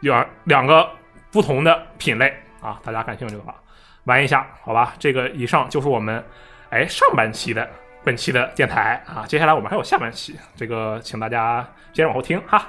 [0.00, 0.14] 有
[0.44, 0.88] 两个
[1.30, 3.54] 不同的品类啊，大家感兴趣的话
[4.04, 4.94] 玩一下，好吧？
[4.98, 6.22] 这个以上就是我们
[6.70, 7.68] 哎上半期的
[8.04, 12.68] 本期的电台啊，接下来我们还有下半期，这个请大家接着往后听哈。